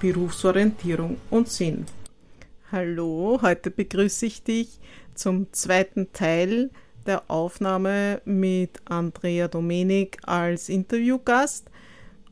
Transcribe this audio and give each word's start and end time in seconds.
Berufsorientierung 0.00 1.16
und 1.30 1.48
Sinn. 1.48 1.86
Hallo, 2.70 3.38
heute 3.42 3.70
begrüße 3.70 4.26
ich 4.26 4.42
dich 4.42 4.80
zum 5.14 5.52
zweiten 5.52 6.12
Teil 6.12 6.70
der 7.06 7.30
Aufnahme 7.30 8.20
mit 8.24 8.80
Andrea 8.84 9.48
Domenik 9.48 10.18
als 10.24 10.68
Interviewgast 10.68 11.70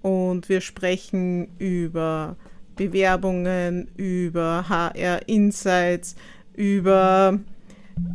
und 0.03 0.49
wir 0.49 0.61
sprechen 0.61 1.49
über 1.59 2.37
Bewerbungen, 2.77 3.89
über 3.97 4.69
HR 4.69 5.29
Insights, 5.29 6.17
über 6.55 7.39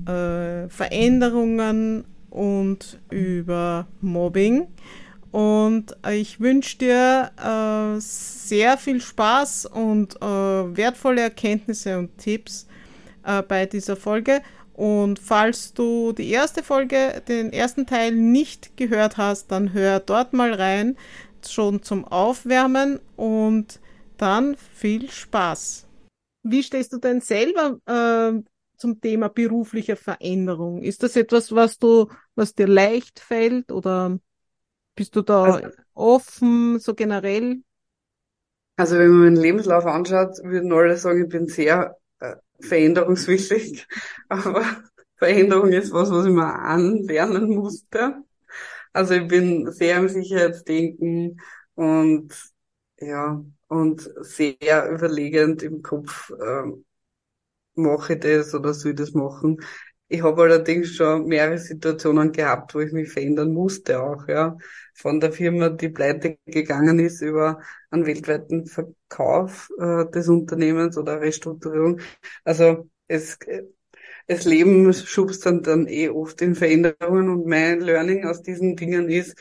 äh, 0.05 0.69
Veränderungen 0.69 2.05
und 2.29 2.99
über 3.09 3.87
Mobbing. 4.01 4.67
Und 5.31 5.95
ich 6.11 6.39
wünsche 6.39 6.77
dir 6.77 7.31
äh, 7.37 7.99
sehr 7.99 8.77
viel 8.77 8.99
Spaß 8.99 9.67
und 9.67 10.15
äh, 10.15 10.25
wertvolle 10.25 11.21
Erkenntnisse 11.21 11.99
und 11.99 12.17
Tipps 12.17 12.67
äh, 13.23 13.43
bei 13.43 13.65
dieser 13.67 13.95
Folge. 13.95 14.41
Und 14.73 15.19
falls 15.19 15.73
du 15.73 16.13
die 16.13 16.31
erste 16.31 16.63
Folge, 16.63 17.21
den 17.27 17.51
ersten 17.51 17.85
Teil 17.85 18.13
nicht 18.13 18.77
gehört 18.77 19.17
hast, 19.17 19.51
dann 19.51 19.73
hör 19.73 19.99
dort 19.99 20.33
mal 20.33 20.53
rein, 20.53 20.97
schon 21.47 21.83
zum 21.83 22.05
Aufwärmen 22.05 22.99
und 23.15 23.79
dann 24.17 24.55
viel 24.55 25.09
Spaß. 25.09 25.85
Wie 26.43 26.63
stehst 26.63 26.93
du 26.93 26.97
denn 26.97 27.21
selber 27.21 27.77
äh, 27.85 28.41
zum 28.77 29.01
Thema 29.01 29.27
berufliche 29.29 29.95
Veränderung? 29.95 30.81
Ist 30.81 31.03
das 31.03 31.15
etwas, 31.15 31.53
was 31.53 31.77
du, 31.77 32.07
was 32.35 32.55
dir 32.55 32.67
leicht 32.67 33.19
fällt 33.19 33.71
oder 33.71 34.17
bist 34.99 35.15
du 35.15 35.21
da 35.21 35.43
also, 35.43 35.67
offen, 35.93 36.77
so 36.79 36.93
generell? 36.93 37.63
Also 38.75 38.97
wenn 38.97 39.11
man 39.11 39.19
meinen 39.21 39.35
Lebenslauf 39.37 39.85
anschaut, 39.85 40.35
würden 40.43 40.73
alle 40.73 40.97
sagen, 40.97 41.23
ich 41.23 41.29
bin 41.29 41.47
sehr 41.47 41.95
äh, 42.19 42.35
veränderungswillig. 42.59 43.87
Aber 44.27 44.65
Veränderung 45.15 45.71
ist 45.71 45.93
was, 45.93 46.11
was 46.11 46.25
ich 46.25 46.33
mal 46.33 46.51
anlernen 46.51 47.47
musste. 47.47 48.25
Also 48.91 49.13
ich 49.13 49.25
bin 49.29 49.71
sehr 49.71 49.99
im 49.99 50.09
Sicherheitsdenken 50.09 51.39
und 51.75 52.33
ja, 52.99 53.41
und 53.69 54.01
sehr 54.19 54.91
überlegend 54.91 55.63
im 55.63 55.81
Kopf, 55.81 56.29
äh, 56.31 56.63
mache 57.75 58.15
ich 58.15 58.19
das 58.19 58.53
oder 58.53 58.73
soll 58.73 58.91
ich 58.91 58.97
das 58.97 59.13
machen. 59.13 59.61
Ich 60.11 60.23
habe 60.23 60.41
allerdings 60.41 60.95
schon 60.95 61.27
mehrere 61.27 61.59
Situationen 61.59 62.31
gehabt, 62.31 62.73
wo 62.73 62.79
ich 62.79 62.91
mich 62.91 63.11
verändern 63.11 63.53
musste 63.53 64.01
auch, 64.01 64.27
ja. 64.27 64.57
Von 64.95 65.19
der 65.19 65.31
Firma, 65.31 65.69
die 65.69 65.89
pleite 65.89 66.39
gegangen 66.45 66.99
ist, 66.99 67.21
über 67.21 67.61
einen 67.91 68.07
weltweiten 68.07 68.65
Verkauf 68.65 69.69
äh, 69.79 70.09
des 70.09 70.27
Unternehmens 70.27 70.97
oder 70.97 71.21
Restrukturierung. 71.21 72.01
Also 72.43 72.89
es, 73.07 73.37
das 74.27 74.45
Leben 74.45 74.91
schubst 74.93 75.45
dann, 75.45 75.61
dann 75.61 75.87
eh 75.87 76.09
oft 76.09 76.41
in 76.41 76.55
Veränderungen 76.55 77.29
und 77.29 77.45
mein 77.45 77.79
Learning 77.79 78.25
aus 78.25 78.41
diesen 78.41 78.75
Dingen 78.75 79.09
ist, 79.09 79.37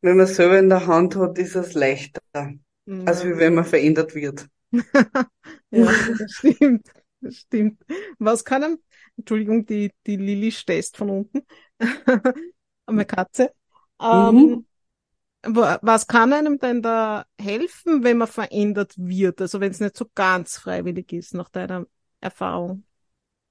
wenn 0.00 0.16
man 0.16 0.26
selber 0.26 0.58
in 0.58 0.68
der 0.68 0.88
Hand 0.88 1.14
hat, 1.14 1.38
ist 1.38 1.54
es 1.54 1.74
leichter, 1.74 2.20
ja. 2.34 2.52
als 3.04 3.24
wenn 3.24 3.54
man 3.54 3.64
verändert 3.64 4.16
wird. 4.16 4.48
ja, 4.72 5.92
das 6.18 6.32
stimmt. 6.32 6.88
Das 7.22 7.36
stimmt. 7.36 7.80
Was 8.18 8.44
kann 8.44 8.64
einem, 8.64 8.78
Entschuldigung, 9.16 9.66
die, 9.66 9.92
die 10.06 10.16
Lilly 10.16 10.50
stößt 10.50 10.96
von 10.96 11.10
unten. 11.10 11.42
Meine 12.86 13.04
Katze. 13.04 13.52
Ähm, 14.00 14.64
mhm. 15.44 15.54
was 15.54 16.06
kann 16.06 16.32
einem 16.32 16.58
denn 16.58 16.82
da 16.82 17.24
helfen, 17.38 18.02
wenn 18.04 18.18
man 18.18 18.28
verändert 18.28 18.94
wird? 18.96 19.40
Also 19.40 19.60
wenn 19.60 19.70
es 19.70 19.80
nicht 19.80 19.96
so 19.96 20.06
ganz 20.14 20.56
freiwillig 20.56 21.12
ist, 21.12 21.34
nach 21.34 21.48
deiner 21.48 21.86
Erfahrung? 22.20 22.84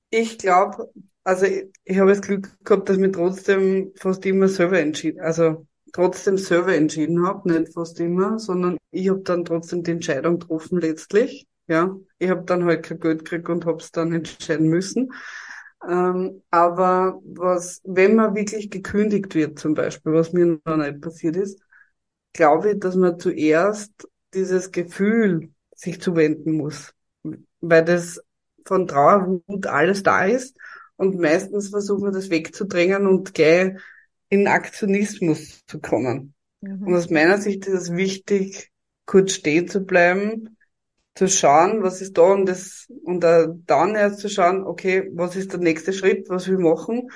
Ich 0.10 0.38
glaube, 0.38 0.92
also 1.24 1.46
ich, 1.46 1.66
ich 1.84 2.00
habe 2.00 2.10
das 2.10 2.22
Glück 2.22 2.50
gehabt, 2.64 2.90
dass 2.90 2.98
ich 2.98 3.02
mich 3.02 3.14
trotzdem 3.14 3.92
fast 3.96 4.26
immer 4.26 4.48
selber 4.48 4.80
entschieden, 4.80 5.22
also 5.22 5.66
trotzdem 5.94 6.38
selber 6.38 6.76
entschieden 6.76 7.26
habe, 7.26 7.52
nicht 7.52 7.74
fast 7.74 8.00
immer, 8.00 8.40
sondern 8.40 8.78
ich 8.92 9.10
habe 9.10 9.22
dann 9.22 9.46
trotzdem 9.46 9.84
die 9.84 9.92
Entscheidung 9.92 10.40
getroffen 10.40 10.80
letztlich. 10.80 11.48
Ja, 11.68 11.96
ich 12.18 12.30
habe 12.30 12.44
dann 12.44 12.66
halt 12.66 12.84
kein 12.84 13.00
Geld 13.00 13.20
gekriegt 13.20 13.50
und 13.50 13.66
habe 13.66 13.78
es 13.78 13.92
dann 13.92 14.12
entscheiden 14.14 14.68
müssen. 14.68 15.12
Ähm, 15.88 16.44
aber 16.52 17.20
was, 17.24 17.82
wenn 17.84 18.16
man 18.16 18.36
wirklich 18.36 18.70
gekündigt 18.70 19.34
wird, 19.34 19.60
zum 19.60 19.74
Beispiel, 19.74 20.14
was 20.14 20.32
mir 20.32 20.60
noch 20.64 20.78
nicht 20.78 21.02
passiert 21.02 21.36
ist, 21.36 21.60
glaube 22.34 22.72
ich, 22.72 22.80
dass 22.80 22.96
man 22.96 23.20
zuerst 23.20 23.92
dieses 24.34 24.72
Gefühl 24.72 25.50
sich 25.76 26.02
zuwenden 26.02 26.54
muss, 26.54 26.94
weil 27.62 27.84
das 27.84 28.22
von 28.66 28.88
Trauer, 28.88 29.42
Wut 29.48 29.66
alles 29.66 30.04
da 30.04 30.26
ist 30.26 30.56
und 30.96 31.20
meistens 31.20 31.70
versucht 31.70 32.04
man 32.04 32.14
das 32.14 32.30
wegzudrängen 32.30 33.08
und 33.08 33.34
gleich 33.34 33.74
in 34.30 34.48
Aktionismus 34.48 35.66
zu 35.66 35.80
kommen. 35.80 36.34
Mhm. 36.62 36.84
Und 36.84 36.96
aus 36.96 37.10
meiner 37.10 37.40
Sicht 37.40 37.66
ist 37.66 37.74
es 37.74 37.96
wichtig, 37.96 38.72
kurz 39.06 39.34
stehen 39.34 39.68
zu 39.68 39.82
bleiben, 39.82 40.58
zu 41.16 41.28
schauen, 41.28 41.84
was 41.84 42.02
ist 42.02 42.18
da 42.18 42.24
und 42.24 42.46
das, 42.46 42.88
und 43.04 43.22
dann 43.24 43.96
erst 43.96 44.20
zu 44.20 44.30
schauen, 44.30 44.64
okay, 44.64 45.10
was 45.14 45.36
ist 45.36 45.52
der 45.52 45.60
nächste 45.60 45.94
Schritt, 45.94 46.30
was 46.30 46.48
will 46.48 46.56
ich 46.56 46.62
machen? 46.62 47.10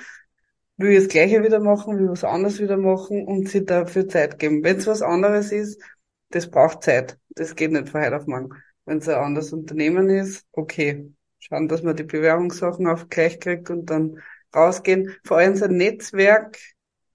Will 0.76 0.90
ich 0.90 1.04
das 1.04 1.08
Gleiche 1.08 1.42
wieder 1.42 1.60
machen, 1.60 1.96
will 1.96 2.04
ich 2.04 2.10
was 2.10 2.24
anderes 2.24 2.60
wieder 2.60 2.76
machen 2.76 3.26
und 3.26 3.48
sich 3.48 3.64
dafür 3.64 4.06
Zeit 4.08 4.38
geben. 4.38 4.62
Wenn 4.62 4.76
es 4.76 4.86
was 4.86 5.00
anderes 5.00 5.50
ist, 5.50 5.80
das 6.30 6.50
braucht 6.50 6.82
Zeit. 6.82 7.18
Das 7.30 7.54
geht 7.54 7.72
nicht 7.72 7.88
von 7.88 8.02
heute 8.02 8.16
auf 8.16 8.26
morgen. 8.26 8.50
Wenn 8.84 8.98
es 8.98 9.08
ein 9.08 9.14
anderes 9.16 9.52
Unternehmen 9.52 10.10
ist, 10.10 10.46
okay. 10.52 11.10
Schauen, 11.38 11.68
dass 11.68 11.82
man 11.82 11.96
die 11.96 12.02
Bewerbungssachen 12.02 12.86
auf 12.86 13.08
gleich 13.08 13.40
kriegt 13.40 13.70
und 13.70 13.86
dann 13.86 14.20
rausgehen. 14.54 15.16
Vor 15.24 15.38
allem 15.38 15.56
sein 15.56 15.76
Netzwerk 15.76 16.58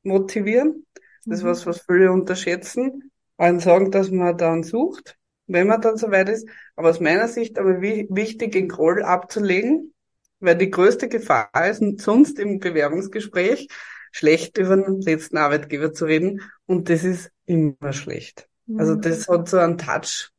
motivieren. 0.03 0.85
Das 1.25 1.39
ist 1.39 1.43
mhm. 1.43 1.49
was, 1.49 1.65
was 1.65 1.81
viele 1.81 2.11
unterschätzen. 2.11 3.11
Allen 3.37 3.59
sagen, 3.59 3.91
dass 3.91 4.09
man 4.09 4.37
dann 4.37 4.63
sucht 4.63 5.17
wenn 5.51 5.67
man 5.67 5.81
dann 5.81 5.97
soweit 5.97 6.29
ist. 6.29 6.47
Aber 6.75 6.89
aus 6.89 6.99
meiner 6.99 7.27
Sicht 7.27 7.59
aber 7.59 7.81
wichtig, 7.81 8.51
den 8.51 8.69
Groll 8.69 9.03
abzulegen, 9.03 9.93
weil 10.39 10.57
die 10.57 10.71
größte 10.71 11.07
Gefahr 11.07 11.49
ist 11.69 11.83
sonst 12.01 12.39
im 12.39 12.59
Bewerbungsgespräch 12.59 13.67
schlecht 14.11 14.57
über 14.57 14.75
den 14.75 15.01
letzten 15.01 15.37
Arbeitgeber 15.37 15.93
zu 15.93 16.05
reden 16.05 16.41
und 16.65 16.89
das 16.89 17.03
ist 17.03 17.31
immer 17.45 17.93
schlecht. 17.93 18.47
Also 18.77 18.95
mhm. 18.95 19.01
das 19.01 19.27
hat 19.27 19.49
so 19.49 19.57
einen 19.57 19.77
Touch. 19.77 20.29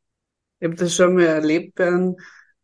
Ich 0.60 0.66
habe 0.66 0.76
das 0.76 0.94
schon 0.94 1.14
mal 1.14 1.24
erlebt 1.24 1.74
bei 1.74 1.86
einem 1.88 2.16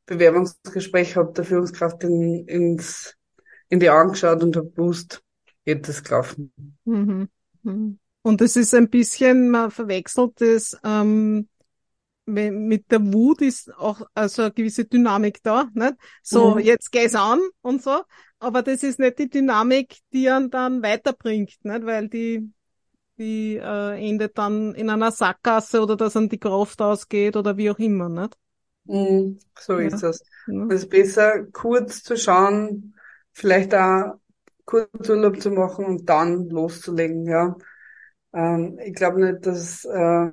Bewerbungsgespräch, 0.07 1.17
habe 1.17 1.33
der 1.33 1.45
Führungskraft 1.45 2.05
in, 2.05 2.47
ins, 2.47 3.15
in 3.69 3.81
die 3.81 3.91
Augen 3.91 4.13
geschaut 4.13 4.43
und 4.43 4.57
habe 4.57 4.71
gewusst, 4.71 5.23
geht 5.65 5.89
das 5.89 6.05
gelaufen. 6.05 6.53
Mhm. 6.85 7.29
mhm. 7.63 7.99
Und 8.23 8.43
es 8.43 8.57
ist 8.57 8.75
ein 8.75 8.91
bisschen, 8.91 9.49
man 9.51 9.71
verwechselt 9.71 10.33
das 10.41 10.77
ähm, 10.85 11.49
mit 12.29 12.91
der 12.91 13.01
Wut 13.13 13.41
ist 13.43 13.75
auch 13.77 14.03
also 14.15 14.43
eine 14.43 14.53
gewisse 14.53 14.85
Dynamik 14.85 15.43
da, 15.43 15.69
nicht? 15.75 15.95
So, 16.23 16.55
mhm. 16.55 16.61
jetzt 16.61 16.93
geh's 16.93 17.15
an 17.15 17.41
und 17.63 17.83
so. 17.83 18.03
Aber 18.39 18.63
das 18.63 18.83
ist 18.83 18.99
nicht 18.99 19.19
die 19.19 19.29
Dynamik, 19.29 19.97
die 20.13 20.29
einen 20.31 20.51
dann 20.51 20.83
weiterbringt, 20.83 21.57
nicht? 21.63 21.87
Weil 21.87 22.09
die, 22.09 22.53
die 23.19 23.57
äh, 23.57 24.09
endet 24.09 24.39
dann 24.39 24.75
in 24.75 24.91
einer 24.91 25.11
Sackgasse 25.11 25.83
oder 25.83 25.97
dass 25.97 26.17
an 26.17 26.29
die 26.29 26.39
Kraft 26.39 26.81
ausgeht 26.81 27.37
oder 27.37 27.57
wie 27.57 27.71
auch 27.71 27.79
immer, 27.79 28.09
nicht? 28.09 28.37
Mhm, 28.85 29.39
so 29.59 29.79
ja. 29.79 29.89
ist 29.89 30.03
das. 30.03 30.23
Ja. 30.47 30.67
Es 30.67 30.83
ist 30.83 30.91
besser, 30.91 31.45
kurz 31.53 32.03
zu 32.03 32.17
schauen, 32.17 32.95
vielleicht 33.33 33.75
auch 33.75 34.19
kurz 34.65 35.09
Urlaub 35.09 35.41
zu 35.41 35.51
machen 35.51 35.85
und 35.87 36.09
dann 36.09 36.49
loszulegen, 36.49 37.27
ja. 37.27 37.57
Ähm, 38.33 38.79
ich 38.85 38.95
glaube 38.95 39.21
nicht, 39.21 39.47
dass 39.47 39.85
äh, 39.85 40.31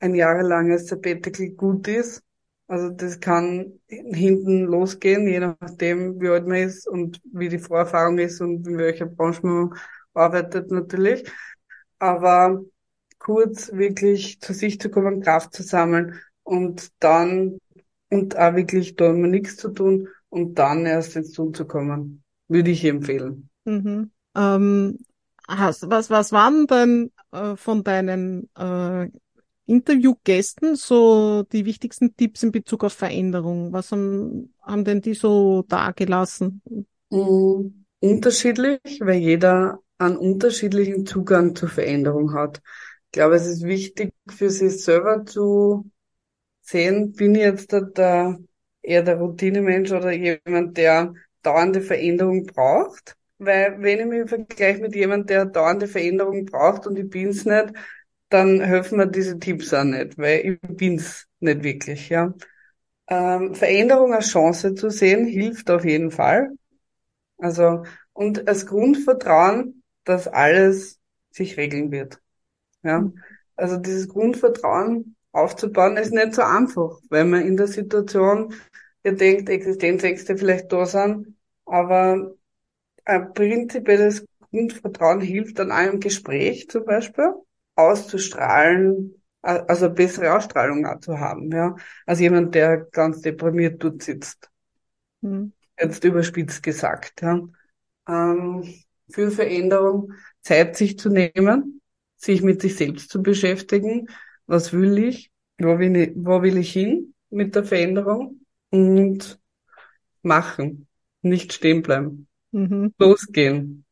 ein 0.00 0.14
jahrelanges 0.14 0.86
Sabbatical 0.88 1.50
gut 1.50 1.88
ist. 1.88 2.22
Also 2.66 2.90
das 2.90 3.18
kann 3.20 3.80
hinten 3.88 4.64
losgehen, 4.64 5.26
je 5.26 5.40
nachdem, 5.40 6.20
wie 6.20 6.28
alt 6.28 6.46
man 6.46 6.58
ist 6.58 6.86
und 6.88 7.20
wie 7.32 7.48
die 7.48 7.58
Vorerfahrung 7.58 8.18
ist 8.18 8.40
und 8.40 8.66
in 8.66 8.78
welcher 8.78 9.06
Branche 9.06 9.44
man 9.44 9.74
arbeitet 10.14 10.70
natürlich. 10.70 11.28
Aber 11.98 12.62
kurz 13.18 13.72
wirklich 13.72 14.40
zu 14.40 14.52
sich 14.54 14.80
zu 14.80 14.88
kommen, 14.90 15.20
Kraft 15.20 15.52
zu 15.52 15.62
sammeln 15.62 16.18
und 16.44 16.90
dann 17.00 17.58
und 18.08 18.36
auch 18.36 18.54
wirklich 18.54 18.96
da 18.96 19.10
immer 19.10 19.28
nichts 19.28 19.56
zu 19.56 19.70
tun 19.70 20.08
und 20.28 20.58
dann 20.58 20.86
erst 20.86 21.16
ins 21.16 21.32
Tun 21.32 21.54
zu 21.54 21.64
kommen. 21.64 22.22
Würde 22.48 22.70
ich 22.70 22.84
empfehlen. 22.84 23.48
Mhm. 23.64 24.10
Ähm, 24.36 24.98
was, 25.46 25.88
was 25.88 26.32
waren 26.32 26.66
denn 26.66 27.12
äh, 27.32 27.56
von 27.56 27.84
deinen 27.84 28.48
äh, 28.56 29.08
Interviewgästen 29.70 30.74
so 30.74 31.44
die 31.44 31.64
wichtigsten 31.64 32.16
Tipps 32.16 32.42
in 32.42 32.50
Bezug 32.50 32.84
auf 32.84 32.92
Veränderung? 32.92 33.72
Was 33.72 33.92
haben, 33.92 34.52
haben 34.62 34.84
denn 34.84 35.00
die 35.00 35.14
so 35.14 35.62
dargelassen? 35.68 36.60
Mhm. 37.10 37.84
Unterschiedlich, 38.00 38.80
weil 39.00 39.18
jeder 39.20 39.78
einen 39.98 40.16
unterschiedlichen 40.16 41.06
Zugang 41.06 41.54
zur 41.54 41.68
Veränderung 41.68 42.32
hat. 42.34 42.60
Ich 43.06 43.12
glaube, 43.12 43.36
es 43.36 43.46
ist 43.46 43.62
wichtig 43.62 44.12
für 44.28 44.50
sich 44.50 44.82
selber 44.82 45.24
zu 45.24 45.90
sehen, 46.62 47.12
bin 47.12 47.34
ich 47.34 47.42
jetzt 47.42 47.72
der, 47.72 48.38
eher 48.82 49.02
der 49.02 49.18
Routinemensch 49.18 49.92
oder 49.92 50.12
jemand, 50.12 50.76
der 50.76 51.12
dauernde 51.42 51.80
Veränderung 51.80 52.46
braucht. 52.46 53.16
Weil 53.38 53.80
wenn 53.80 54.00
ich 54.00 54.06
mich 54.06 54.28
vergleiche 54.28 54.80
mit 54.80 54.94
jemandem, 54.94 55.26
der 55.26 55.44
dauernde 55.46 55.86
Veränderung 55.86 56.44
braucht 56.46 56.86
und 56.86 56.98
ich 56.98 57.08
bin's 57.08 57.44
nicht, 57.44 57.72
dann 58.30 58.60
helfen 58.60 58.98
mir 58.98 59.08
diese 59.08 59.38
Tipps 59.38 59.74
auch 59.74 59.84
nicht, 59.84 60.16
weil 60.16 60.40
ich 60.62 60.76
bin's 60.76 61.26
nicht 61.40 61.62
wirklich, 61.62 62.08
ja. 62.08 62.32
Ähm, 63.08 63.54
Veränderung 63.54 64.14
als 64.14 64.30
Chance 64.30 64.74
zu 64.74 64.88
sehen, 64.88 65.26
hilft 65.26 65.70
auf 65.70 65.84
jeden 65.84 66.10
Fall. 66.10 66.50
Also, 67.38 67.84
und 68.12 68.48
als 68.48 68.66
Grundvertrauen, 68.66 69.82
dass 70.04 70.28
alles 70.28 70.98
sich 71.30 71.56
regeln 71.56 71.90
wird. 71.90 72.20
Ja. 72.82 73.10
Also 73.56 73.76
dieses 73.76 74.08
Grundvertrauen 74.08 75.16
aufzubauen 75.32 75.96
ist 75.96 76.12
nicht 76.12 76.34
so 76.34 76.42
einfach, 76.42 76.98
weil 77.08 77.24
man 77.24 77.46
in 77.46 77.56
der 77.56 77.66
Situation 77.66 78.54
ihr 79.04 79.12
denkt, 79.12 79.48
Existenzängste 79.48 80.36
vielleicht 80.36 80.72
da 80.72 80.86
sind, 80.86 81.36
aber 81.64 82.34
ein 83.04 83.32
prinzipielles 83.32 84.24
Grundvertrauen 84.50 85.20
hilft 85.20 85.58
dann 85.58 85.70
im 85.70 86.00
Gespräch 86.00 86.68
zum 86.68 86.84
Beispiel 86.84 87.34
auszustrahlen, 87.80 89.14
also 89.42 89.90
bessere 89.90 90.34
Ausstrahlung 90.34 90.86
auch 90.86 91.00
zu 91.00 91.18
haben, 91.18 91.50
ja, 91.50 91.74
als 92.06 92.20
jemand, 92.20 92.54
der 92.54 92.78
ganz 92.78 93.20
deprimiert 93.22 93.82
dort 93.82 94.02
sitzt. 94.02 94.50
Mhm. 95.22 95.52
Jetzt 95.78 96.04
überspitzt 96.04 96.62
gesagt, 96.62 97.22
ja. 97.22 97.40
Ähm, 98.08 98.64
für 99.08 99.30
Veränderung 99.30 100.12
Zeit 100.42 100.76
sich 100.76 100.98
zu 100.98 101.08
nehmen, 101.08 101.80
sich 102.16 102.42
mit 102.42 102.60
sich 102.60 102.76
selbst 102.76 103.10
zu 103.10 103.22
beschäftigen, 103.22 104.08
was 104.46 104.72
will 104.72 104.98
ich, 104.98 105.30
wo 105.58 105.78
will 105.78 105.96
ich, 105.96 106.12
wo 106.16 106.42
will 106.42 106.58
ich 106.58 106.72
hin 106.72 107.14
mit 107.30 107.54
der 107.54 107.64
Veränderung 107.64 108.40
und 108.70 109.38
machen, 110.22 110.86
nicht 111.22 111.52
stehen 111.52 111.82
bleiben, 111.82 112.28
mhm. 112.52 112.94
losgehen. 112.98 113.84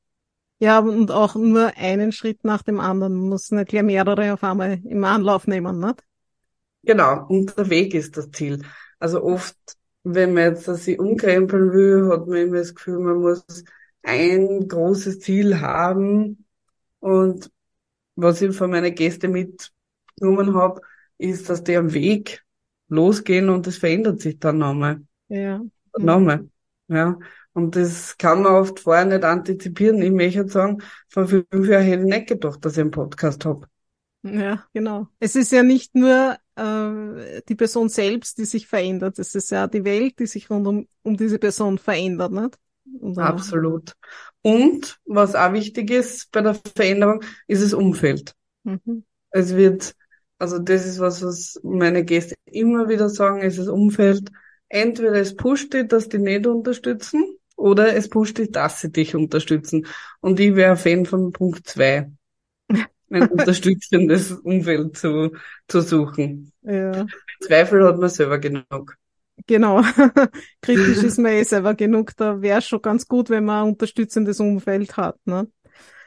Ja, 0.61 0.81
und 0.81 1.11
auch 1.11 1.37
nur 1.37 1.77
einen 1.77 2.11
Schritt 2.13 2.45
nach 2.45 2.63
dem 2.63 2.81
anderen. 2.81 3.15
Man 3.15 3.29
muss 3.29 3.51
nicht 3.51 3.69
gleich 3.69 3.85
mehrere 3.85 4.33
auf 4.33 4.43
einmal 4.43 4.81
im 4.85 5.05
Anlauf 5.05 5.47
nehmen, 5.47 5.79
nicht? 5.79 6.03
Genau, 6.83 7.27
und 7.29 7.57
der 7.57 7.71
Weg 7.71 7.95
ist 7.95 8.17
das 8.17 8.31
Ziel. 8.31 8.63
Also 8.99 9.23
oft, 9.23 9.57
wenn 10.03 10.35
man 10.35 10.55
jetzt 10.55 10.65
sich 10.65 10.99
umkrempeln 10.99 11.73
will, 11.73 12.09
hat 12.09 12.27
man 12.27 12.39
immer 12.39 12.59
das 12.59 12.75
Gefühl, 12.75 12.99
man 12.99 13.21
muss 13.21 13.45
ein 14.03 14.67
großes 14.67 15.21
Ziel 15.21 15.61
haben. 15.61 16.45
Und 17.01 17.51
was 18.17 18.43
ich 18.43 18.57
von 18.57 18.71
meinen 18.71 18.95
Gästen 18.95 19.33
mitgenommen 19.33 20.55
habe, 20.55 20.81
ist, 21.19 21.49
dass 21.51 21.63
die 21.63 21.77
am 21.77 21.93
Weg 21.93 22.43
losgehen 22.89 23.49
und 23.49 23.67
es 23.67 23.77
verändert 23.79 24.21
sich 24.21 24.39
dann 24.39 24.59
nochmal. 24.59 25.03
Ja. 25.29 25.61
Nochmal. 25.97 26.49
Ja. 26.89 27.19
Und 27.59 27.75
das 27.75 28.17
kann 28.17 28.43
man 28.43 28.55
oft 28.55 28.79
vorher 28.79 29.05
nicht 29.05 29.25
antizipieren. 29.25 30.01
Ich 30.01 30.13
möchte 30.13 30.47
sagen, 30.47 30.79
vor 31.09 31.27
fünf 31.27 31.67
Jahren 31.67 31.83
hätte 31.83 32.03
ich 32.03 32.09
nicht 32.09 32.29
gedacht, 32.29 32.65
dass 32.65 32.75
ich 32.75 32.83
einen 32.83 32.93
Podcast 32.93 33.45
habe. 33.45 33.67
Ja, 34.23 34.65
genau. 34.73 35.09
Es 35.19 35.35
ist 35.35 35.51
ja 35.51 35.65
nicht 35.65 35.93
nur 35.97 36.37
äh, 36.55 37.43
die 37.49 37.57
Person 37.57 37.89
selbst, 37.89 38.39
die 38.39 38.45
sich 38.45 38.69
verändert. 38.69 39.19
Es 39.19 39.35
ist 39.35 39.51
ja 39.51 39.67
die 39.67 39.85
Welt, 39.85 40.21
die 40.21 40.27
sich 40.27 40.49
rund 40.49 40.69
um, 40.69 40.87
um 41.03 41.17
diese 41.17 41.41
Person 41.41 41.79
verändert, 41.79 42.31
nicht? 42.31 42.57
Und 43.01 43.19
Absolut. 43.19 43.93
Und 44.43 45.01
was 45.05 45.35
auch 45.35 45.53
wichtig 45.53 45.91
ist 45.91 46.31
bei 46.31 46.43
der 46.43 46.55
Veränderung, 46.55 47.25
ist 47.49 47.65
das 47.65 47.75
Umfeld. 47.75 48.35
Mhm. 48.63 49.05
Es 49.31 49.57
wird 49.57 49.97
also 50.39 50.61
das 50.61 50.87
ist 50.87 51.01
was, 51.01 51.23
was 51.25 51.59
meine 51.65 52.05
Gäste 52.05 52.37
immer 52.45 52.89
wieder 52.89 53.09
sagen, 53.09 53.43
ist 53.43 53.59
das 53.59 53.67
Umfeld. 53.67 54.31
Entweder 54.69 55.15
es 55.15 55.35
pusht 55.35 55.75
dich, 55.75 55.89
dass 55.89 56.09
die 56.09 56.19
nicht 56.19 56.47
unterstützen, 56.47 57.38
oder 57.59 57.95
es 57.97 58.09
pusht 58.09 58.39
dich, 58.39 58.53
dass 58.53 58.81
sie 58.81 58.91
dich 58.91 59.15
unterstützen. 59.17 59.87
Und 60.21 60.39
ich 60.39 60.55
wäre 60.55 60.77
Fan 60.77 61.05
von 61.07 61.33
Punkt 61.33 61.67
zwei, 61.67 62.11
ein 63.11 63.29
unterstützendes 63.29 64.33
Umfeld 64.33 64.97
zu, 64.97 65.33
zu 65.67 65.81
suchen. 65.81 66.53
Ja. 66.63 67.07
Zweifel 67.41 67.85
hat 67.85 67.99
man 67.99 68.09
selber 68.09 68.39
genug. 68.39 68.97
Genau. 69.47 69.83
Kritisch 70.63 71.03
ist 71.03 71.19
man 71.19 71.33
eh 71.33 71.43
selber 71.43 71.75
genug. 71.75 72.17
Da 72.17 72.41
wäre 72.41 72.63
schon 72.63 72.83
ganz 72.83 73.09
gut, 73.09 73.29
wenn 73.29 73.45
man 73.45 73.65
ein 73.65 73.73
unterstützendes 73.73 74.39
Umfeld 74.41 74.97
hat. 74.97 75.17
Ne? 75.25 75.49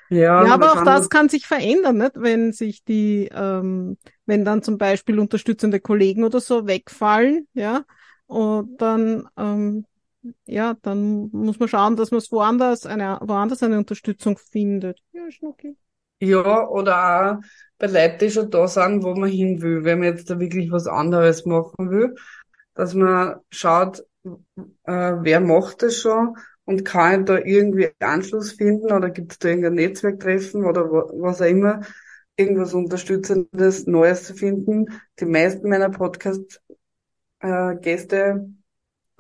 Ja, 0.10 0.46
ja 0.46 0.54
aber 0.54 0.74
auch 0.74 0.84
das 0.84 1.10
kann 1.10 1.28
sich 1.28 1.48
verändern, 1.48 1.98
nicht? 1.98 2.14
wenn 2.16 2.54
sich 2.54 2.84
die, 2.84 3.30
ähm, 3.34 3.98
wenn 4.26 4.46
dann 4.46 4.64
zum 4.64 4.78
Beispiel 4.78 5.20
unterstützende 5.20 5.80
Kollegen 5.80 6.24
oder 6.24 6.40
so 6.40 6.68
wegfallen, 6.68 7.48
ja, 7.54 7.84
und 8.28 8.82
dann, 8.82 9.28
ähm, 9.38 9.86
ja, 10.46 10.76
dann 10.82 11.30
muss 11.32 11.60
man 11.60 11.68
schauen, 11.68 11.96
dass 11.96 12.12
man 12.12 12.20
es 12.20 12.32
woanders 12.32 12.86
eine, 12.86 13.20
woanders 13.22 13.64
eine 13.64 13.78
Unterstützung 13.78 14.38
findet. 14.38 15.00
Ja, 15.12 15.30
Schnucki. 15.32 15.76
Ja, 16.20 16.68
oder 16.68 17.40
auch 17.40 17.46
bei 17.80 17.88
Leuten, 17.88 18.20
die 18.20 18.30
schon 18.30 18.52
da 18.52 18.68
sind, 18.68 19.04
wo 19.04 19.16
man 19.16 19.30
hin 19.30 19.62
will, 19.62 19.84
wenn 19.84 20.00
man 20.00 20.10
jetzt 20.10 20.30
da 20.30 20.40
wirklich 20.40 20.72
was 20.72 20.86
anderes 20.86 21.46
machen 21.46 21.90
will, 21.90 22.16
dass 22.76 22.94
man 22.94 23.38
schaut, 23.50 24.04
äh, 24.24 24.30
wer 24.86 25.40
macht 25.40 25.82
das 25.82 25.98
schon 25.98 26.38
und 26.66 26.86
kann 26.86 27.22
ich 27.22 27.26
da 27.26 27.40
irgendwie 27.40 27.90
Anschluss 28.00 28.52
finden 28.52 28.92
oder 28.92 29.10
gibt 29.10 29.32
es 29.32 29.40
da 29.40 29.50
irgendein 29.50 29.74
Netzwerktreffen 29.74 30.66
oder 30.66 30.92
was 30.92 31.42
auch 31.42 31.46
immer, 31.46 31.82
irgendwas 32.36 32.74
Unterstützendes, 32.74 33.88
Neues 33.88 34.26
zu 34.26 34.36
finden. 34.36 34.86
Die 35.20 35.26
meisten 35.26 35.70
meiner 35.70 35.90
Podcast-Gäste 35.90 38.18
äh, 38.18 38.61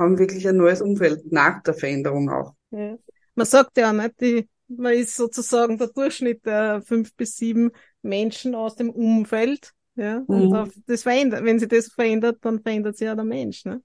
haben 0.01 0.19
wirklich 0.19 0.47
ein 0.47 0.57
neues 0.57 0.81
Umfeld 0.81 1.31
nach 1.31 1.61
der 1.63 1.73
Veränderung 1.73 2.29
auch. 2.29 2.53
Ja. 2.71 2.97
Man 3.35 3.45
sagt 3.45 3.77
ja 3.77 3.93
nicht, 3.93 4.19
die, 4.19 4.49
man 4.67 4.93
ist 4.93 5.15
sozusagen 5.15 5.77
der 5.77 5.87
Durchschnitt 5.87 6.45
der 6.45 6.81
fünf 6.81 7.15
bis 7.15 7.37
sieben 7.37 7.71
Menschen 8.01 8.55
aus 8.55 8.75
dem 8.75 8.89
Umfeld. 8.89 9.71
Ja, 9.95 10.23
und 10.25 10.49
mhm. 10.49 10.71
das 10.85 11.03
verändert, 11.03 11.43
wenn 11.43 11.59
sich 11.59 11.67
das 11.67 11.87
verändert, 11.87 12.37
dann 12.41 12.61
verändert 12.61 12.97
sich 12.97 13.05
ja 13.05 13.15
der 13.15 13.25
Mensch. 13.25 13.65
Ne? 13.65 13.81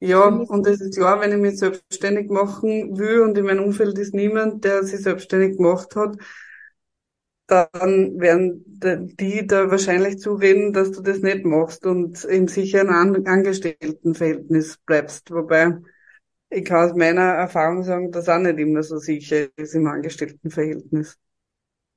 Ja, 0.00 0.26
und 0.28 0.66
es 0.66 0.80
ist 0.80 0.96
klar, 0.96 1.20
wenn 1.20 1.32
ich 1.32 1.38
mich 1.38 1.58
selbstständig 1.58 2.30
machen 2.30 2.96
will 2.96 3.20
und 3.20 3.36
in 3.36 3.44
meinem 3.44 3.64
Umfeld 3.64 3.98
ist 3.98 4.14
niemand, 4.14 4.64
der 4.64 4.84
sich 4.84 5.00
selbstständig 5.00 5.56
gemacht 5.56 5.96
hat, 5.96 6.16
dann 7.48 8.20
werden 8.20 8.64
die 9.18 9.46
da 9.46 9.70
wahrscheinlich 9.70 10.18
zureden, 10.18 10.72
dass 10.72 10.92
du 10.92 11.00
das 11.00 11.20
nicht 11.20 11.44
machst 11.44 11.86
und 11.86 12.24
im 12.24 12.46
sicheren 12.46 12.90
Angestelltenverhältnis 13.26 14.78
bleibst. 14.84 15.30
Wobei 15.30 15.78
ich 16.50 16.64
kann 16.64 16.90
aus 16.90 16.96
meiner 16.96 17.22
Erfahrung 17.22 17.84
sagen, 17.84 18.12
dass 18.12 18.28
auch 18.28 18.38
nicht 18.38 18.58
immer 18.58 18.82
so 18.82 18.98
sicher 18.98 19.48
ist 19.56 19.74
im 19.74 19.86
Angestelltenverhältnis. 19.86 21.16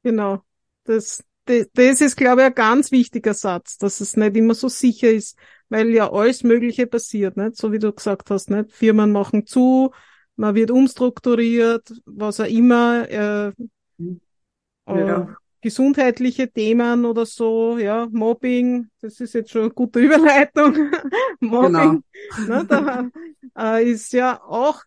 Genau. 0.03 0.43
Das, 0.85 1.23
das, 1.45 1.67
das 1.73 2.01
ist, 2.01 2.17
glaube 2.17 2.41
ich, 2.41 2.47
ein 2.47 2.55
ganz 2.55 2.91
wichtiger 2.91 3.33
Satz, 3.33 3.77
dass 3.77 4.01
es 4.01 4.17
nicht 4.17 4.35
immer 4.35 4.55
so 4.55 4.67
sicher 4.69 5.09
ist, 5.11 5.37
weil 5.69 5.89
ja 5.89 6.11
alles 6.11 6.43
Mögliche 6.43 6.87
passiert, 6.87 7.37
nicht? 7.37 7.57
So 7.57 7.71
wie 7.71 7.79
du 7.79 7.93
gesagt 7.93 8.29
hast, 8.29 8.49
nicht? 8.49 8.71
Firmen 8.71 9.11
machen 9.11 9.45
zu, 9.45 9.91
man 10.35 10.55
wird 10.55 10.71
umstrukturiert, 10.71 11.93
was 12.05 12.39
auch 12.39 12.45
immer, 12.45 13.09
äh, 13.09 13.51
ja. 14.97 15.21
äh, 15.21 15.27
gesundheitliche 15.61 16.51
Themen 16.51 17.05
oder 17.05 17.25
so, 17.25 17.77
ja, 17.77 18.07
Mobbing, 18.11 18.89
das 19.01 19.19
ist 19.19 19.33
jetzt 19.33 19.51
schon 19.51 19.63
eine 19.63 19.71
gute 19.71 19.99
Überleitung. 20.05 20.91
Mobbing, 21.39 22.03
genau. 22.35 22.63
ne, 22.63 22.65
da, 22.67 23.77
äh, 23.77 23.89
ist 23.89 24.13
ja 24.13 24.41
auch 24.41 24.83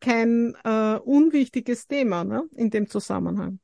kein 0.00 0.54
äh, 0.64 0.96
unwichtiges 0.96 1.86
Thema 1.86 2.24
ne, 2.24 2.44
in 2.56 2.70
dem 2.70 2.88
Zusammenhang. 2.88 3.58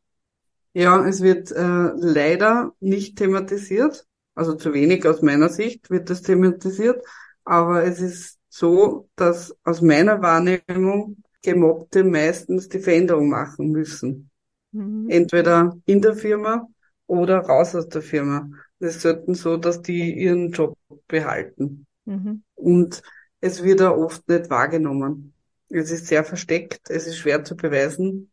Ja, 0.75 1.07
es 1.07 1.21
wird 1.23 1.53
äh, 1.53 1.91
leider 1.97 2.73
nicht 2.81 3.17
thematisiert 3.17 4.07
also 4.35 4.55
zu 4.55 4.73
wenig 4.73 5.07
aus 5.07 5.23
meiner 5.23 5.49
Sicht 5.49 5.91
wird 5.91 6.11
das 6.11 6.23
thematisiert, 6.23 7.05
aber 7.45 7.85
es 7.85 8.01
ist 8.01 8.39
so, 8.49 9.09
dass 9.17 9.55
aus 9.65 9.81
meiner 9.81 10.23
Wahrnehmung 10.23 11.19
Gemobbte 11.43 12.05
meistens 12.05 12.69
die 12.69 12.79
Veränderung 12.79 13.29
machen 13.29 13.71
müssen. 13.71 14.31
Mhm. 14.73 15.09
Entweder 15.09 15.76
in 15.87 16.00
der 16.00 16.14
Firma 16.14 16.69
oder 17.07 17.38
raus 17.38 17.75
aus 17.75 17.88
der 17.88 18.02
Firma. 18.02 18.50
Es 18.79 18.97
ist 18.97 19.02
selten 19.02 19.35
so, 19.35 19.57
dass 19.57 19.83
die 19.83 20.14
ihren 20.14 20.50
Job 20.50 20.76
behalten. 21.07 21.87
Mhm. 22.05 22.43
Und 22.55 23.02
es 23.41 23.62
wird 23.62 23.83
auch 23.83 23.97
oft 23.97 24.29
nicht 24.29 24.50
wahrgenommen. 24.50 25.35
Es 25.69 25.91
ist 25.91 26.07
sehr 26.07 26.25
versteckt, 26.25 26.91
es 26.91 27.07
ist 27.07 27.19
schwer 27.19 27.45
zu 27.45 27.57
beweisen. 27.57 28.31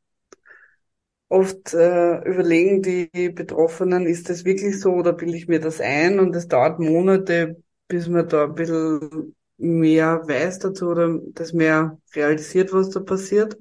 Oft 1.28 1.74
äh, 1.74 2.24
überlegen 2.24 2.82
die 2.82 3.30
Betroffenen, 3.30 4.08
ist 4.08 4.30
das 4.30 4.46
wirklich 4.46 4.80
so 4.80 4.94
oder 4.94 5.14
bilde 5.14 5.38
ich 5.38 5.48
mir 5.48 5.60
das 5.60 5.80
ein? 5.80 6.20
Und 6.20 6.36
es 6.36 6.48
dauert 6.48 6.80
Monate, 6.80 7.62
bis 7.88 8.08
man 8.08 8.28
da 8.28 8.46
ein 8.46 8.56
bisschen 8.56 9.36
mehr 9.58 10.22
weiß 10.28 10.60
dazu 10.60 10.88
oder 10.88 11.20
das 11.34 11.54
mehr 11.54 12.00
realisiert, 12.16 12.74
was 12.74 12.90
da 12.90 13.02
passiert. 13.02 13.58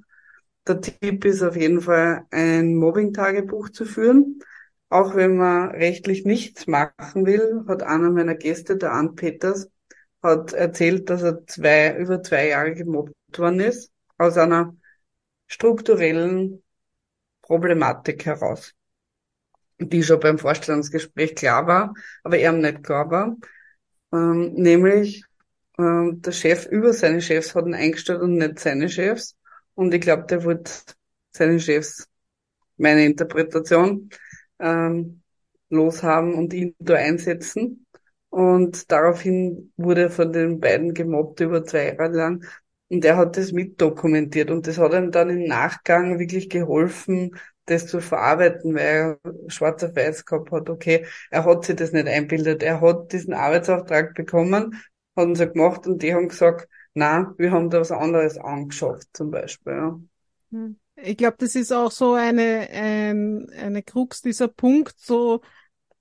Der 0.68 0.80
Tipp 0.82 1.24
ist 1.24 1.42
auf 1.42 1.56
jeden 1.56 1.80
Fall, 1.80 2.26
ein 2.30 2.74
Mobbing-Tagebuch 2.76 3.70
zu 3.70 3.86
führen. 3.86 4.40
Auch 4.90 5.14
wenn 5.14 5.36
man 5.36 5.70
rechtlich 5.70 6.24
nichts 6.24 6.66
machen 6.66 7.26
will, 7.26 7.64
hat 7.66 7.82
einer 7.82 8.10
meiner 8.10 8.34
Gäste, 8.34 8.76
der 8.76 8.92
Ann 8.92 9.14
Peters, 9.14 9.70
hat 10.22 10.52
erzählt, 10.52 11.08
dass 11.10 11.22
er 11.22 11.46
zwei, 11.46 11.96
über 11.96 12.22
zwei 12.22 12.48
Jahre 12.48 12.74
gemobbt 12.74 13.14
worden 13.38 13.60
ist, 13.60 13.90
aus 14.18 14.36
einer 14.36 14.76
strukturellen 15.46 16.62
Problematik 17.42 18.26
heraus, 18.26 18.74
die 19.78 20.02
schon 20.02 20.20
beim 20.20 20.38
Vorstellungsgespräch 20.38 21.34
klar 21.34 21.66
war, 21.66 21.94
aber 22.24 22.38
er 22.38 22.52
nicht 22.52 22.82
klar 22.84 23.10
war, 23.10 23.36
ähm, 24.12 24.52
nämlich 24.54 25.24
ähm, 25.78 26.20
der 26.20 26.32
Chef 26.32 26.66
über 26.66 26.92
seine 26.92 27.22
Chefs 27.22 27.54
hat 27.54 27.66
ihn 27.66 27.74
eingestellt 27.74 28.20
und 28.20 28.36
nicht 28.36 28.58
seine 28.58 28.88
Chefs. 28.88 29.37
Und 29.78 29.94
ich 29.94 30.00
glaube, 30.00 30.24
der 30.26 30.42
wollte 30.42 30.72
seine 31.30 31.60
Chefs, 31.60 32.08
meine 32.78 33.04
Interpretation, 33.04 34.10
ähm, 34.58 35.22
loshaben 35.70 36.34
und 36.34 36.52
ihn 36.52 36.74
da 36.80 36.94
einsetzen. 36.94 37.86
Und 38.28 38.90
daraufhin 38.90 39.72
wurde 39.76 40.02
er 40.02 40.10
von 40.10 40.32
den 40.32 40.58
beiden 40.58 40.94
gemobbt 40.94 41.38
über 41.38 41.64
zwei 41.64 41.94
Jahre 41.94 42.08
lang. 42.08 42.44
Und 42.88 43.04
er 43.04 43.16
hat 43.16 43.36
das 43.36 43.52
mitdokumentiert 43.52 44.50
und 44.50 44.66
das 44.66 44.78
hat 44.78 44.94
ihm 44.94 45.12
dann 45.12 45.30
im 45.30 45.44
Nachgang 45.44 46.18
wirklich 46.18 46.50
geholfen, 46.50 47.36
das 47.66 47.86
zu 47.86 48.00
verarbeiten, 48.00 48.74
weil 48.74 48.82
er 48.82 49.20
schwarz 49.48 49.84
auf 49.84 49.94
weiß 49.94 50.24
gehabt 50.24 50.50
hat, 50.50 50.70
okay, 50.70 51.06
er 51.30 51.44
hat 51.44 51.64
sich 51.66 51.76
das 51.76 51.92
nicht 51.92 52.08
einbildet. 52.08 52.64
Er 52.64 52.80
hat 52.80 53.12
diesen 53.12 53.32
Arbeitsauftrag 53.32 54.14
bekommen, 54.14 54.82
hat 55.14 55.26
uns 55.26 55.38
so 55.38 55.46
gemacht 55.48 55.86
und 55.86 56.02
die 56.02 56.14
haben 56.14 56.26
gesagt, 56.30 56.66
na, 56.94 57.34
wir 57.38 57.52
haben 57.52 57.70
da 57.70 57.80
was 57.80 57.92
anderes 57.92 58.38
angeschafft, 58.38 59.08
zum 59.12 59.30
Beispiel. 59.30 59.72
Ja. 59.72 60.00
Hm. 60.50 60.78
Ich 60.96 61.16
glaube, 61.16 61.36
das 61.38 61.54
ist 61.54 61.72
auch 61.72 61.92
so 61.92 62.14
eine, 62.14 62.68
ein, 62.72 63.48
eine 63.50 63.82
Krux, 63.82 64.20
dieser 64.20 64.48
Punkt, 64.48 64.98
so 64.98 65.40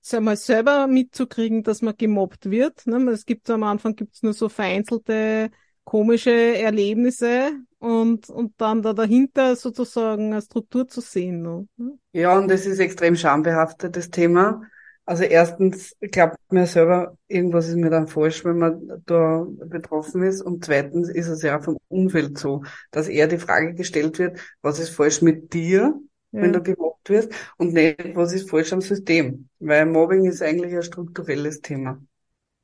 sag 0.00 0.22
mal, 0.22 0.36
selber 0.36 0.86
mitzukriegen, 0.86 1.62
dass 1.62 1.82
man 1.82 1.94
gemobbt 1.96 2.50
wird. 2.50 2.86
Ne? 2.86 2.96
Es 3.10 3.26
gibt 3.26 3.48
am 3.50 3.62
Anfang 3.62 3.94
gibt's 3.94 4.22
nur 4.22 4.32
so 4.32 4.48
vereinzelte 4.48 5.50
komische 5.84 6.30
Erlebnisse 6.30 7.52
und, 7.78 8.28
und 8.28 8.52
dann 8.58 8.82
da 8.82 8.92
dahinter 8.92 9.56
sozusagen 9.56 10.32
eine 10.32 10.42
Struktur 10.42 10.86
zu 10.88 11.00
sehen. 11.00 11.42
Ne? 11.42 11.66
Ja, 12.12 12.36
und 12.36 12.48
das 12.48 12.66
ist 12.66 12.78
extrem 12.78 13.16
schambehaftetes 13.16 14.10
Thema. 14.10 14.62
Also 15.08 15.24
erstens 15.24 15.96
glaubt 16.02 16.36
mir 16.50 16.66
selber, 16.66 17.16
irgendwas 17.28 17.66
ist 17.66 17.76
mir 17.76 17.88
dann 17.88 18.08
falsch, 18.08 18.44
wenn 18.44 18.58
man 18.58 19.02
da 19.06 19.46
betroffen 19.48 20.22
ist. 20.22 20.42
Und 20.42 20.66
zweitens 20.66 21.08
ist 21.08 21.28
es 21.28 21.40
ja 21.40 21.62
vom 21.62 21.78
Umfeld 21.88 22.36
so, 22.36 22.62
dass 22.90 23.08
eher 23.08 23.26
die 23.26 23.38
Frage 23.38 23.72
gestellt 23.72 24.18
wird, 24.18 24.38
was 24.60 24.78
ist 24.78 24.90
falsch 24.90 25.22
mit 25.22 25.54
dir, 25.54 25.98
ja. 26.30 26.42
wenn 26.42 26.52
du 26.52 26.62
gemobbt 26.62 27.08
wirst, 27.08 27.32
und 27.56 27.72
nicht, 27.72 28.16
was 28.16 28.34
ist 28.34 28.50
falsch 28.50 28.74
am 28.74 28.82
System. 28.82 29.48
Weil 29.60 29.86
Mobbing 29.86 30.26
ist 30.26 30.42
eigentlich 30.42 30.74
ein 30.74 30.82
strukturelles 30.82 31.62
Thema. 31.62 32.04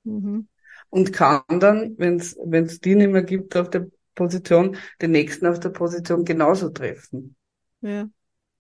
Mhm. 0.03 0.47
Und 0.91 1.15
kann 1.15 1.41
dann, 1.49 1.95
wenn 1.97 2.17
es 2.17 2.37
es 2.37 2.81
die 2.81 2.95
nicht 2.95 3.11
mehr 3.11 3.23
gibt 3.23 3.57
auf 3.57 3.71
der 3.71 3.87
Position, 4.15 4.77
den 5.01 5.13
nächsten 5.13 5.47
auf 5.47 5.61
der 5.61 5.71
Position 5.71 6.27
genauso 6.27 6.69
treffen. 6.69 7.37
Ja. 7.81 8.07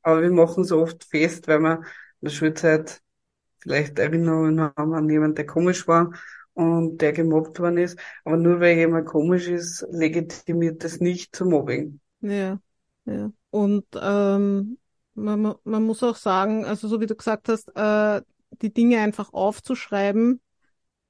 Aber 0.01 0.23
wir 0.23 0.33
machen 0.33 0.65
so 0.65 0.81
oft 0.81 1.05
fest, 1.05 1.49
weil 1.49 1.61
wir 1.61 1.75
in 1.75 1.83
der 2.23 2.31
Schulzeit 2.31 3.04
vielleicht 3.65 3.99
Erinnerungen 3.99 4.61
haben 4.61 4.95
an 4.95 5.09
jemanden, 5.09 5.37
der 5.37 5.47
komisch 5.47 5.89
war 5.89 6.13
und 6.53 6.99
der 6.99 7.13
gemobbt 7.13 7.59
worden 7.59 7.79
ist. 7.79 7.99
Aber 8.25 8.37
nur 8.37 8.61
weil 8.61 8.77
jemand 8.77 9.07
komisch 9.07 9.49
ist, 9.49 9.85
legitimiert 9.91 10.85
das 10.85 11.01
nicht 11.01 11.35
zum 11.35 11.49
Mobbing. 11.51 12.01
Ja, 12.21 12.61
ja. 13.07 13.33
Und 13.51 13.87
ähm, 14.01 14.79
man, 15.15 15.55
man 15.65 15.83
muss 15.83 16.03
auch 16.03 16.17
sagen, 16.17 16.65
also 16.65 16.89
so 16.89 17.01
wie 17.01 17.07
du 17.07 17.17
gesagt 17.17 17.49
hast, 17.49 17.69
äh, 17.75 18.23
die 18.63 18.73
Dinge 18.73 19.01
einfach 19.01 19.33
aufzuschreiben, 19.33 20.41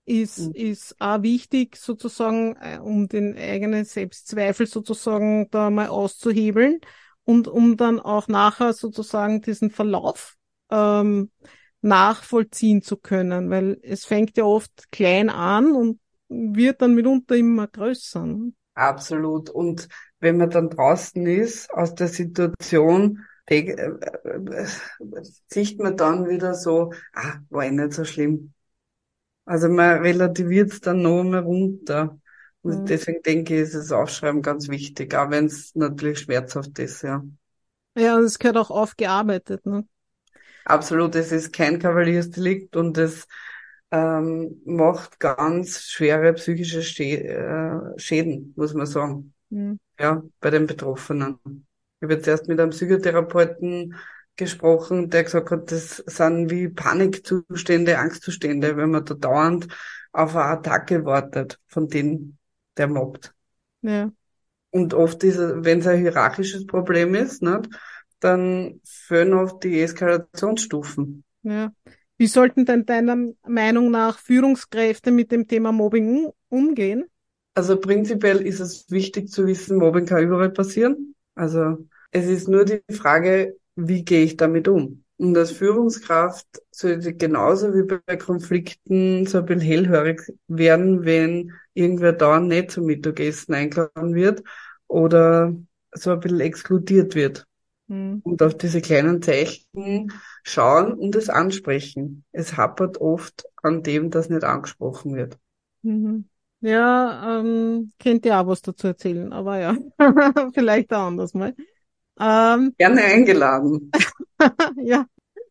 ist, 0.07 0.39
mhm. 0.39 0.53
ist 0.55 0.97
auch 0.99 1.23
wichtig, 1.23 1.77
sozusagen, 1.77 2.57
äh, 2.61 2.79
um 2.79 3.09
den 3.09 3.37
eigenen 3.37 3.85
Selbstzweifel 3.85 4.67
sozusagen 4.67 5.49
da 5.51 5.71
mal 5.71 5.89
auszuhebeln 5.89 6.81
und 7.25 7.49
um 7.49 7.77
dann 7.77 8.01
auch 8.01 8.29
nachher 8.29 8.73
sozusagen 8.73 9.41
diesen 9.41 9.71
Verlauf 9.71 10.37
ähm, 10.71 11.31
nachvollziehen 11.85 12.83
zu 12.83 12.97
können, 12.97 13.51
weil 13.51 13.79
es 13.83 14.05
fängt 14.05 14.37
ja 14.37 14.45
oft 14.45 14.91
klein 14.91 15.29
an 15.29 15.73
und 15.73 16.01
wird 16.29 16.83
dann 16.83 16.95
mitunter 16.95 17.37
immer 17.37 17.69
größer. 17.69 18.25
Ne? 18.25 18.53
Absolut. 18.75 19.51
Und 19.51 19.89
wenn 20.19 20.39
man 20.39 20.51
dann 20.51 20.71
draußen 20.71 21.27
ist 21.27 21.71
aus 21.71 21.95
der 21.95 22.09
Situation, 22.09 23.21
äh, 23.47 23.71
äh, 23.71 24.67
sieht 25.47 25.79
man 25.79 25.97
dann 25.97 26.29
wieder 26.29 26.55
so, 26.55 26.93
ah, 27.13 27.35
war 27.51 27.65
eh 27.65 27.71
nicht 27.71 27.93
so 27.93 28.05
schlimm. 28.05 28.55
Also 29.45 29.69
man 29.69 30.01
relativiert 30.01 30.73
es 30.73 30.81
dann 30.81 31.03
noch 31.03 31.23
mal 31.23 31.41
runter. 31.41 32.19
Und 32.63 32.81
mhm. 32.81 32.87
deswegen 32.87 33.23
denke 33.23 33.57
ich, 33.57 33.61
ist 33.61 33.75
das 33.75 33.93
Aufschreiben 33.93 34.41
ganz 34.41 34.69
wichtig, 34.69 35.15
auch 35.15 35.29
wenn 35.29 35.47
es 35.47 35.75
natürlich 35.75 36.21
schmerzhaft 36.21 36.79
ist, 36.79 37.03
ja. 37.03 37.23
Ja, 37.95 38.17
und 38.17 38.25
es 38.25 38.39
gehört 38.39 38.57
auch 38.57 38.71
aufgearbeitet, 38.71 39.67
ne? 39.67 39.87
Absolut, 40.65 41.15
es 41.15 41.33
ist 41.33 41.53
kein 41.53 41.79
Kavaliersdelikt 41.79 42.77
und 42.77 42.97
es 42.99 43.27
ähm, 43.91 44.61
macht 44.65 45.21
ganz 45.21 45.83
schwere 45.83 46.33
psychische 46.35 46.81
äh, 47.05 47.99
Schäden, 47.99 48.53
muss 48.57 48.75
man 48.75 48.87
sagen. 48.87 49.35
Mhm. 49.51 49.79
Ja, 49.99 50.23
bei 50.41 50.51
den 50.51 50.67
Betroffenen. 50.67 51.39
Ich 51.45 52.03
habe 52.03 52.15
jetzt 52.15 52.27
erst 52.27 52.49
mit 52.49 52.59
einem 52.59 52.71
Psychotherapeuten 52.71 53.95
gesprochen, 54.37 55.11
der 55.11 55.25
gesagt 55.25 55.51
hat, 55.51 55.71
das 55.71 55.99
sind 55.99 56.51
wie 56.51 56.69
Panikzustände, 56.69 57.99
Angstzustände, 57.99 58.77
wenn 58.77 58.91
man 58.91 59.05
da 59.05 59.15
dauernd 59.15 59.69
auf 60.13 60.35
eine 60.35 60.45
Attacke 60.45 61.05
wartet, 61.05 61.61
von 61.67 61.89
denen 61.89 62.39
der 62.77 62.89
mobbt. 62.89 63.33
Ja. 63.83 64.11
Und 64.71 64.93
oft 64.93 65.23
ist, 65.23 65.39
wenn 65.39 65.79
es 65.79 65.87
ein 65.87 66.01
hierarchisches 66.01 66.67
Problem 66.67 67.15
ist, 67.15 67.43
nicht, 67.43 67.69
dann 68.25 68.81
führen 68.85 69.35
oft 69.35 69.63
die 69.63 69.81
Eskalationsstufen. 69.81 71.25
Ja. 71.43 71.73
Wie 72.17 72.27
sollten 72.27 72.65
denn 72.65 72.87
deiner 72.87 73.17
Meinung 73.47 73.91
nach 73.91 74.19
Führungskräfte 74.19 75.11
mit 75.11 75.33
dem 75.33 75.49
Thema 75.49 75.73
Mobbing 75.73 76.31
umgehen? 76.49 77.05
Also 77.55 77.79
prinzipiell 77.79 78.41
ist 78.47 78.61
es 78.61 78.91
wichtig 78.91 79.29
zu 79.29 79.47
wissen, 79.47 79.79
Mobbing 79.79 80.07
kann 80.07 80.23
überall 80.23 80.51
passieren. 80.51 81.15
Also 81.35 81.87
es 82.11 82.27
ist 82.27 82.49
nur 82.49 82.65
die 82.65 82.83
Frage, 82.91 83.57
wie 83.77 84.05
gehe 84.05 84.25
ich 84.25 84.37
damit 84.37 84.69
um? 84.69 85.05
Und 85.17 85.37
als 85.37 85.53
Führungskraft 85.53 86.47
sollte 86.71 87.15
genauso 87.15 87.75
wie 87.75 87.83
bei 87.85 88.17
Konflikten 88.17 89.27
so 89.27 89.39
ein 89.39 89.47
bisschen 89.47 89.61
hellhörig 89.61 90.23
werden, 90.49 91.05
wenn 91.05 91.53
irgendwer 91.73 92.13
da 92.13 92.41
nicht 92.41 92.73
zum 92.73 92.87
Mittagessen 92.87 93.55
eingeladen 93.55 94.15
wird 94.15 94.43
oder 94.89 95.55
so 95.93 96.11
ein 96.11 96.21
bisschen 96.21 96.41
exkludiert 96.41 97.15
wird. 97.15 97.47
Mhm. 97.95 98.21
Und 98.25 98.43
auf 98.43 98.57
diese 98.57 98.81
kleinen 98.81 99.23
Zeichen 99.23 100.13
schauen 100.43 100.95
und 100.95 101.15
es 101.15 101.29
ansprechen. 101.29 102.25
Es 102.33 102.57
hapert 102.57 103.01
oft 103.01 103.47
an 103.63 103.83
dem, 103.83 104.11
das 104.11 104.29
nicht 104.29 104.45
angesprochen 104.45 105.15
wird. 105.15 105.39
Mhm. 105.83 106.29
Ja, 106.61 107.41
ähm, 107.41 107.93
könnt 107.99 108.25
ihr 108.25 108.39
auch 108.39 108.47
was 108.47 108.63
dazu 108.63 108.87
erzählen, 108.87 109.33
aber 109.33 109.59
ja, 109.59 109.77
vielleicht 110.55 110.93
auch 110.95 111.07
anders 111.07 111.35
mal. 111.35 111.55
Ähm, 112.19 112.75
gerne 112.79 113.03
eingeladen. 113.03 113.91
ja, 114.83 115.07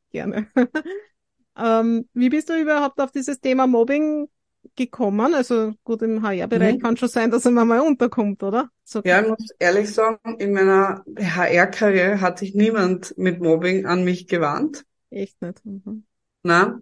gerne. 0.09 0.47
ähm, 1.57 2.09
wie 2.13 2.29
bist 2.29 2.49
du 2.49 2.59
überhaupt 2.59 2.99
auf 2.99 3.11
dieses 3.11 3.39
Thema 3.39 3.67
Mobbing 3.67 4.27
gekommen? 4.75 5.33
Also 5.33 5.73
gut, 5.83 6.01
im 6.01 6.23
HR-Bereich 6.23 6.75
mhm. 6.75 6.79
kann 6.79 6.97
schon 6.97 7.09
sein, 7.09 7.31
dass 7.31 7.45
er 7.45 7.51
mal 7.51 7.79
unterkommt, 7.79 8.43
oder? 8.43 8.69
So 8.83 9.01
ja, 9.03 9.21
ich 9.21 9.27
muss 9.27 9.49
ehrlich 9.59 9.93
sagen, 9.93 10.37
in 10.39 10.53
meiner 10.53 11.03
HR-Karriere 11.17 12.21
hat 12.21 12.39
sich 12.39 12.55
niemand 12.55 13.17
mit 13.17 13.41
Mobbing 13.41 13.85
an 13.85 14.03
mich 14.03 14.27
gewarnt. 14.27 14.85
Echt 15.09 15.41
nicht. 15.41 15.65
Mhm. 15.65 16.05
Na, 16.43 16.81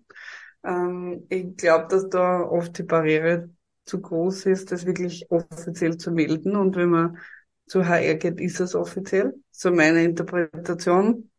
ähm, 0.63 1.25
ich 1.29 1.55
glaube, 1.57 1.87
dass 1.89 2.09
da 2.09 2.41
oft 2.41 2.77
die 2.77 2.83
Barriere 2.83 3.49
zu 3.85 4.01
groß 4.01 4.45
ist, 4.45 4.71
das 4.71 4.85
wirklich 4.85 5.29
offiziell 5.29 5.97
zu 5.97 6.11
melden. 6.11 6.55
Und 6.55 6.75
wenn 6.75 6.89
man 6.89 7.17
zu 7.65 7.87
HR 7.87 8.15
geht, 8.15 8.39
ist 8.39 8.59
es 8.59 8.75
offiziell. 8.75 9.33
So 9.51 9.71
meine 9.71 10.03
Interpretation 10.03 11.30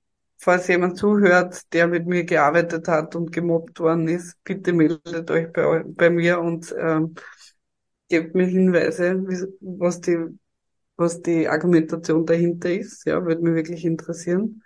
falls 0.42 0.66
jemand 0.66 0.99
zuhört, 0.99 1.72
der 1.72 1.87
mit 1.87 2.06
mir 2.06 2.25
gearbeitet 2.25 2.88
hat 2.88 3.14
und 3.14 3.30
gemobbt 3.30 3.78
worden 3.78 4.08
ist, 4.08 4.42
bitte 4.42 4.72
meldet 4.72 5.30
euch 5.30 5.52
bei, 5.52 5.84
bei 5.87 6.11
mir 6.11 6.40
und 6.40 6.75
ähm, 6.76 7.14
gebt 8.08 8.34
mir 8.34 8.46
Hinweise, 8.46 9.25
was 9.61 10.00
die, 10.00 10.18
was 10.96 11.22
die 11.22 11.49
Argumentation 11.49 12.26
dahinter 12.26 12.72
ist. 12.72 13.06
Ja, 13.06 13.25
würde 13.25 13.40
mich 13.40 13.54
wirklich 13.54 13.84
interessieren. 13.84 14.64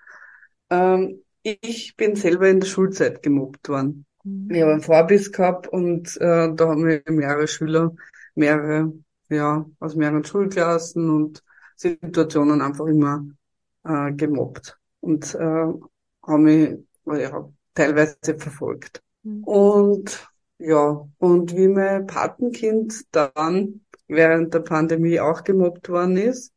Ähm, 0.71 1.23
ich 1.43 1.95
bin 1.95 2.17
selber 2.17 2.49
in 2.49 2.61
der 2.61 2.69
Schulzeit 2.69 3.23
gemobbt 3.23 3.69
worden. 3.69 4.07
Mhm. 4.25 4.51
Ich 4.51 4.63
habe 4.63 4.73
einen 4.73 4.81
Vorbiss 4.81 5.31
gehabt 5.31 5.69
und 5.69 6.17
äh, 6.17 6.55
da 6.55 6.69
haben 6.69 6.87
wir 6.87 7.03
mehrere 7.07 7.47
Schüler, 7.47 7.95
mehrere, 8.35 8.95
ja, 9.29 9.67
aus 9.79 9.95
mehreren 9.95 10.25
Schulklassen 10.25 11.11
und 11.11 11.43
Situationen 11.77 12.63
einfach 12.63 12.87
immer 12.87 13.27
äh, 13.85 14.13
gemobbt 14.13 14.79
und 15.07 15.35
äh, 15.37 15.39
haben 15.39 16.43
mich 16.43 16.79
ja, 17.07 17.49
teilweise 17.75 18.17
verfolgt. 18.37 19.03
Mhm. 19.23 19.45
Und 19.45 20.29
ja, 20.59 21.07
und 21.19 21.57
wie 21.57 21.69
mein 21.69 22.07
Patenkind 22.07 23.05
dann 23.15 23.83
während 24.09 24.53
der 24.53 24.61
Pandemie 24.61 25.21
auch 25.21 25.45
gemobbt 25.45 25.89
worden 25.89 26.17
ist 26.17 26.53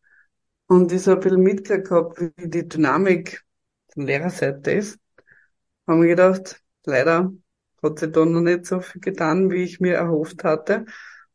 und 0.67 0.91
ich 0.91 1.03
so 1.03 1.11
ein 1.11 1.19
bisschen 1.19 1.41
mitgekriegt 1.41 1.89
gehabt, 1.89 2.19
wie 2.37 2.49
die 2.49 2.67
Dynamik 2.67 3.43
von 3.93 4.05
Lehrerseite 4.05 4.71
ist, 4.71 4.99
haben 5.85 6.01
wir 6.01 6.09
gedacht, 6.09 6.61
leider 6.85 7.31
hat 7.83 7.99
sich 7.99 8.11
da 8.11 8.25
noch 8.25 8.41
nicht 8.41 8.65
so 8.65 8.81
viel 8.81 9.01
getan, 9.01 9.51
wie 9.51 9.63
ich 9.63 9.79
mir 9.79 9.95
erhofft 9.95 10.43
hatte. 10.43 10.85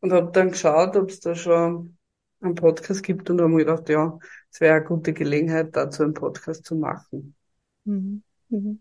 Und 0.00 0.12
habe 0.12 0.30
dann 0.32 0.50
geschaut, 0.50 0.96
ob 0.96 1.10
es 1.10 1.20
da 1.20 1.34
schon 1.34 1.96
einen 2.40 2.54
Podcast 2.54 3.02
gibt 3.02 3.30
und 3.30 3.40
habe 3.40 3.50
mir 3.50 3.64
gedacht, 3.64 3.88
ja, 3.88 4.18
es 4.54 4.60
wäre 4.60 4.76
eine 4.76 4.84
gute 4.84 5.12
Gelegenheit, 5.12 5.74
dazu 5.74 6.04
einen 6.04 6.14
Podcast 6.14 6.64
zu 6.64 6.76
machen. 6.76 7.34
Mhm. 7.82 8.22
Mhm. 8.50 8.80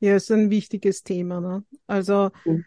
Ja, 0.00 0.16
ist 0.16 0.32
ein 0.32 0.50
wichtiges 0.50 1.04
Thema. 1.04 1.40
Ne? 1.40 1.64
Also 1.86 2.32
mhm. 2.44 2.64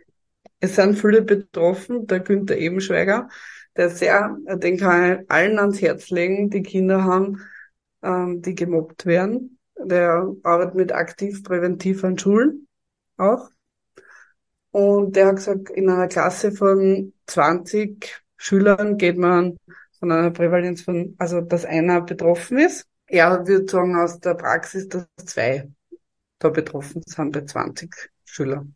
es 0.61 0.77
sind 0.77 0.97
viele 0.97 1.23
betroffen. 1.23 2.07
Der 2.07 2.21
Günther 2.21 2.57
Ebenschweiger, 2.57 3.27
der 3.75 3.89
sehr, 3.89 4.37
den 4.45 4.77
kann 4.77 5.23
ich 5.23 5.29
allen 5.29 5.59
ans 5.59 5.81
Herz 5.81 6.09
legen, 6.09 6.49
die 6.49 6.63
Kinder 6.63 7.03
haben, 7.03 7.41
ähm, 8.01 8.41
die 8.41 8.55
gemobbt 8.55 9.05
werden. 9.05 9.59
Der 9.77 10.33
arbeitet 10.43 10.75
mit 10.75 10.91
aktiv 10.93 11.43
präventiv 11.43 12.01
an 12.05 12.17
Schulen 12.17 12.69
auch. 13.17 13.49
Und 14.71 15.17
der 15.17 15.27
hat 15.27 15.35
gesagt, 15.35 15.69
in 15.69 15.89
einer 15.89 16.07
Klasse 16.07 16.53
von 16.53 17.13
20 17.25 18.23
Schülern 18.37 18.97
geht 18.97 19.17
man 19.17 19.57
von 19.99 20.11
einer 20.11 20.31
Prävalenz 20.31 20.81
von, 20.81 21.15
also 21.17 21.41
dass 21.41 21.65
einer 21.65 22.01
betroffen 22.01 22.59
ist. 22.59 22.87
Er 23.07 23.47
würde 23.47 23.67
sagen 23.69 23.95
aus 23.95 24.19
der 24.19 24.35
Praxis, 24.35 24.87
dass 24.87 25.07
zwei 25.25 25.69
da 26.39 26.49
betroffen 26.49 27.01
sind 27.05 27.31
bei 27.31 27.45
20 27.45 27.93
Schülern. 28.25 28.75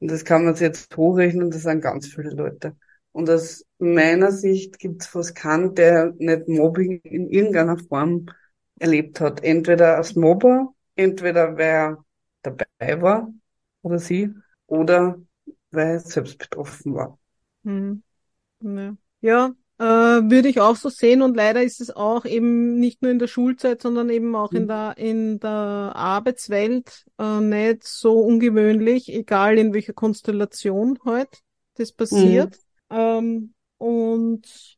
Und 0.00 0.10
das 0.10 0.24
kann 0.24 0.44
man 0.44 0.54
sich 0.54 0.62
jetzt 0.62 0.96
hochrechnen, 0.96 1.50
das 1.50 1.62
sind 1.62 1.80
ganz 1.80 2.08
viele 2.08 2.30
Leute. 2.30 2.76
Und 3.12 3.28
aus 3.28 3.64
meiner 3.78 4.32
Sicht 4.32 4.78
gibt 4.78 5.02
es 5.02 5.08
fast 5.08 5.34
keinen, 5.34 5.74
der 5.74 6.14
nicht 6.18 6.48
Mobbing 6.48 7.00
in 7.02 7.28
irgendeiner 7.28 7.78
Form 7.78 8.26
erlebt 8.78 9.20
hat. 9.20 9.42
Entweder 9.42 9.96
als 9.96 10.14
Mobber, 10.14 10.72
entweder 10.94 11.56
wer 11.56 12.04
dabei 12.42 13.02
war 13.02 13.32
oder 13.82 13.98
sie, 13.98 14.32
oder 14.66 15.20
weil 15.70 15.88
er 15.94 16.00
selbst 16.00 16.38
betroffen 16.38 16.94
war. 16.94 17.18
Hm. 17.64 18.02
Ja, 18.60 18.96
ja 19.20 19.54
äh, 19.80 20.30
würde 20.30 20.48
ich 20.48 20.60
auch 20.60 20.76
so 20.76 20.90
sehen 20.90 21.22
und 21.22 21.34
leider 21.34 21.62
ist 21.62 21.80
es 21.80 21.90
auch 21.90 22.26
eben 22.26 22.78
nicht 22.78 23.00
nur 23.00 23.10
in 23.10 23.18
der 23.18 23.28
Schulzeit, 23.28 23.80
sondern 23.80 24.10
eben 24.10 24.36
auch 24.36 24.52
in 24.52 24.62
hm. 24.62 24.68
der 24.68 24.94
in 24.98 25.40
der 25.40 25.50
Arbeitswelt 25.50 27.06
äh, 27.18 27.40
nicht 27.40 27.84
so 27.84 28.20
ungewöhnlich, 28.20 29.10
egal 29.10 29.56
in 29.56 29.72
welcher 29.72 29.94
Konstellation 29.94 30.98
heute 31.06 31.38
das 31.76 31.92
passiert. 31.92 32.58
Mhm. 32.90 32.98
Ähm, 32.98 33.54
und 33.78 34.76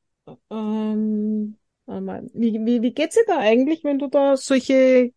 ähm, 0.51 1.57
wie, 1.87 2.61
wie, 2.65 2.83
wie 2.83 2.95
geht's 2.95 3.17
dir 3.17 3.25
da 3.27 3.39
eigentlich, 3.39 3.83
wenn 3.83 3.99
du 3.99 4.07
da 4.07 4.37
solche 4.37 5.11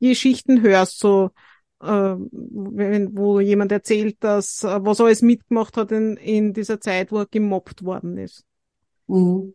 Geschichten 0.00 0.62
hörst, 0.62 0.98
so 0.98 1.28
äh, 1.82 2.14
wenn, 2.16 3.18
wo 3.18 3.38
jemand 3.38 3.70
erzählt, 3.70 4.16
dass 4.20 4.64
äh, 4.64 4.78
was 4.82 4.98
er 4.98 5.06
alles 5.06 5.20
mitgemacht 5.20 5.76
hat 5.76 5.92
in, 5.92 6.16
in 6.16 6.54
dieser 6.54 6.80
Zeit, 6.80 7.12
wo 7.12 7.18
er 7.18 7.26
gemobbt 7.26 7.84
worden 7.84 8.16
ist. 8.16 8.46
Mhm. 9.10 9.54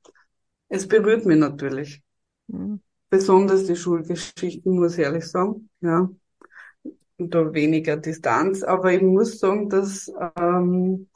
Es 0.68 0.88
berührt 0.88 1.26
mich 1.26 1.38
natürlich. 1.38 2.02
Mhm. 2.48 2.82
Besonders 3.10 3.66
die 3.66 3.76
Schulgeschichten, 3.76 4.76
muss 4.76 4.94
ich 4.94 5.00
ehrlich 5.00 5.26
sagen. 5.26 5.70
Ja. 5.80 6.10
Und 7.18 7.34
da 7.34 7.54
weniger 7.54 7.96
Distanz. 7.96 8.64
Aber 8.64 8.92
ich 8.92 9.02
muss 9.02 9.40
sagen, 9.40 9.70
dass 9.70 10.12
ähm, 10.38 11.08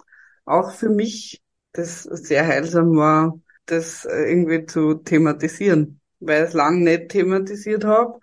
auch 0.45 0.71
für 0.71 0.89
mich 0.89 1.41
das 1.73 2.04
sehr 2.04 2.47
heilsam 2.47 2.95
war, 2.95 3.39
das 3.65 4.06
irgendwie 4.06 4.65
zu 4.65 4.95
thematisieren, 4.95 5.99
weil 6.19 6.43
ich 6.43 6.49
es 6.49 6.54
lange 6.54 6.80
nicht 6.84 7.10
thematisiert 7.10 7.84
habe 7.84 8.19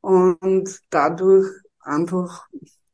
und 0.00 0.80
dadurch 0.90 1.46
einfach, 1.80 2.46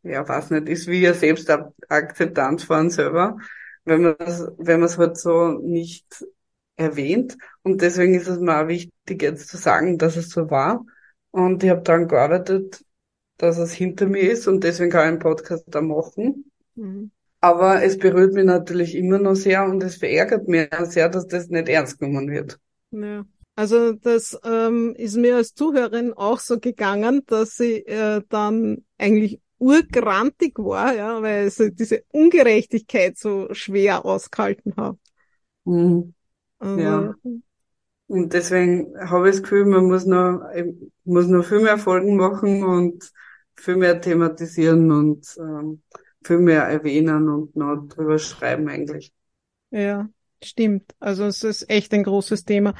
ja, 0.02 0.26
weiß 0.26 0.50
nicht, 0.50 0.68
ist 0.68 0.88
wie 0.88 1.06
eine 1.06 1.14
Selbstakzeptanz 1.14 2.64
von 2.64 2.90
selber, 2.90 3.36
wenn 3.84 4.02
man 4.02 4.16
es, 4.18 4.46
wenn 4.58 4.80
man 4.80 4.88
es 4.88 4.98
halt 4.98 5.18
so 5.18 5.52
nicht 5.60 6.24
erwähnt. 6.82 7.36
Und 7.62 7.80
deswegen 7.80 8.14
ist 8.14 8.28
es 8.28 8.38
mir 8.38 8.62
auch 8.62 8.68
wichtig, 8.68 9.22
jetzt 9.22 9.48
zu 9.48 9.56
sagen, 9.56 9.98
dass 9.98 10.16
es 10.16 10.30
so 10.30 10.50
war. 10.50 10.84
Und 11.30 11.62
ich 11.64 11.70
habe 11.70 11.82
daran 11.82 12.08
gearbeitet, 12.08 12.84
dass 13.38 13.58
es 13.58 13.72
hinter 13.72 14.06
mir 14.06 14.30
ist 14.30 14.46
und 14.46 14.62
deswegen 14.62 14.90
kann 14.90 15.00
ich 15.02 15.08
einen 15.08 15.18
Podcast 15.18 15.64
da 15.68 15.80
machen. 15.80 16.50
Mhm. 16.74 17.10
Aber 17.40 17.82
es 17.82 17.98
berührt 17.98 18.34
mich 18.34 18.44
natürlich 18.44 18.94
immer 18.94 19.18
noch 19.18 19.34
sehr 19.34 19.64
und 19.64 19.82
es 19.82 19.96
verärgert 19.96 20.46
mich 20.46 20.68
sehr, 20.84 21.08
dass 21.08 21.26
das 21.26 21.48
nicht 21.48 21.68
ernst 21.68 21.98
genommen 21.98 22.30
wird. 22.30 22.60
Ja. 22.92 23.24
Also 23.54 23.92
das 23.92 24.38
ähm, 24.44 24.94
ist 24.96 25.16
mir 25.16 25.36
als 25.36 25.54
Zuhörerin 25.54 26.12
auch 26.14 26.38
so 26.38 26.58
gegangen, 26.58 27.22
dass 27.26 27.56
sie 27.56 27.84
äh, 27.86 28.22
dann 28.28 28.84
eigentlich 28.96 29.40
urgrantig 29.58 30.58
war, 30.58 30.94
ja, 30.94 31.20
weil 31.20 31.50
sie 31.50 31.72
diese 31.72 32.02
Ungerechtigkeit 32.10 33.18
so 33.18 33.52
schwer 33.52 34.04
ausgehalten 34.04 34.74
hat. 34.76 34.96
Mhm. 35.64 36.14
Ja. 36.62 37.14
Und 38.06 38.32
deswegen 38.32 38.94
habe 38.98 39.28
ich 39.28 39.36
das 39.36 39.42
Gefühl, 39.42 39.64
man 39.64 39.86
muss 39.86 40.04
noch, 40.04 40.42
muss 41.04 41.26
noch 41.26 41.44
viel 41.44 41.60
mehr 41.60 41.78
Folgen 41.78 42.16
machen 42.16 42.62
und 42.62 43.10
viel 43.56 43.76
mehr 43.76 44.00
thematisieren 44.00 44.90
und 44.90 45.26
ähm, 45.38 45.82
viel 46.22 46.38
mehr 46.38 46.64
erwähnen 46.64 47.28
und 47.28 47.56
noch 47.56 47.86
drüber 47.88 48.18
schreiben 48.18 48.68
eigentlich. 48.68 49.12
Ja, 49.70 50.08
stimmt. 50.42 50.94
Also 51.00 51.24
es 51.24 51.42
ist 51.42 51.70
echt 51.70 51.92
ein 51.94 52.04
großes 52.04 52.44
Thema. 52.44 52.74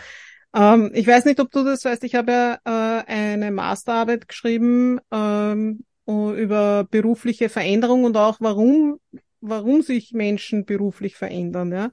Ähm, 0.54 0.90
ich 0.94 1.06
weiß 1.06 1.24
nicht, 1.24 1.40
ob 1.40 1.50
du 1.50 1.64
das 1.64 1.84
weißt. 1.84 2.04
Ich 2.04 2.14
habe 2.14 2.32
ja 2.32 2.58
äh, 2.64 3.04
eine 3.06 3.50
Masterarbeit 3.50 4.28
geschrieben 4.28 5.00
ähm, 5.10 5.84
über 6.06 6.86
berufliche 6.90 7.48
Veränderung 7.48 8.04
und 8.04 8.16
auch 8.16 8.36
warum, 8.40 8.98
warum 9.40 9.82
sich 9.82 10.12
Menschen 10.12 10.64
beruflich 10.64 11.16
verändern. 11.16 11.72
Ja? 11.72 11.90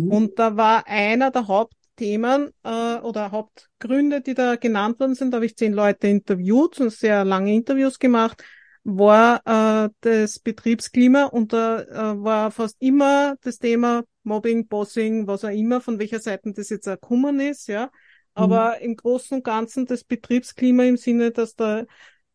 Mhm. 0.00 0.10
Und 0.10 0.38
da 0.38 0.56
war 0.56 0.86
einer 0.86 1.30
der 1.30 1.48
Hauptthemen 1.48 2.50
äh, 2.64 2.96
oder 2.96 3.30
Hauptgründe, 3.30 4.20
die 4.20 4.34
da 4.34 4.56
genannt 4.56 5.00
worden 5.00 5.14
sind, 5.14 5.32
da 5.32 5.36
habe 5.36 5.46
ich 5.46 5.56
zehn 5.56 5.72
Leute 5.72 6.08
interviewt 6.08 6.80
und 6.80 6.90
sehr 6.90 7.24
lange 7.24 7.54
Interviews 7.54 7.98
gemacht 7.98 8.42
war 8.84 9.42
äh, 9.46 9.90
das 10.00 10.38
Betriebsklima 10.38 11.24
und 11.26 11.52
da 11.52 11.82
äh, 11.82 12.22
war 12.22 12.50
fast 12.50 12.76
immer 12.80 13.36
das 13.42 13.58
Thema 13.58 14.04
Mobbing, 14.24 14.66
Bossing, 14.66 15.26
was 15.26 15.44
auch 15.44 15.50
immer, 15.50 15.80
von 15.80 15.98
welcher 15.98 16.20
Seite 16.20 16.52
das 16.52 16.68
jetzt 16.70 16.88
auch 16.88 16.94
gekommen 16.94 17.40
ist, 17.40 17.68
ja. 17.68 17.90
Aber 18.34 18.76
mhm. 18.78 18.84
im 18.84 18.96
Großen 18.96 19.36
und 19.36 19.44
Ganzen 19.44 19.86
das 19.86 20.04
Betriebsklima 20.04 20.84
im 20.84 20.96
Sinne, 20.96 21.32
dass 21.32 21.54
da 21.54 21.84